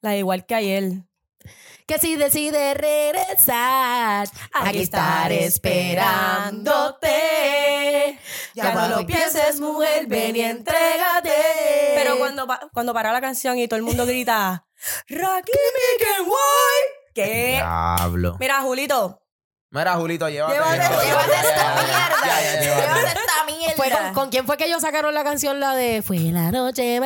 [0.00, 0.92] La de igual que ayer.
[1.86, 8.18] Que si decide regresar, aquí estaré esperándote.
[8.54, 11.30] Ya no lo pienses, mujer, ven y entrégate.
[11.94, 14.66] Pero cuando, cuando para la canción y todo el mundo grita,
[15.08, 17.03] Rakim y Ken White.
[17.14, 17.52] ¿Qué?
[17.54, 18.36] Diablo.
[18.40, 19.20] Mira, Julito,
[19.70, 20.94] Mira, Julito, llévate Llévate esto.
[21.00, 22.16] esto, Llévate esta mierda.
[22.26, 22.60] ya, ya, ya.
[22.60, 23.74] Llévate esta mierda.
[23.76, 25.58] Fue con, ¿con quién fue que ellos sacaron la canción?
[25.58, 27.00] La de Fue la noche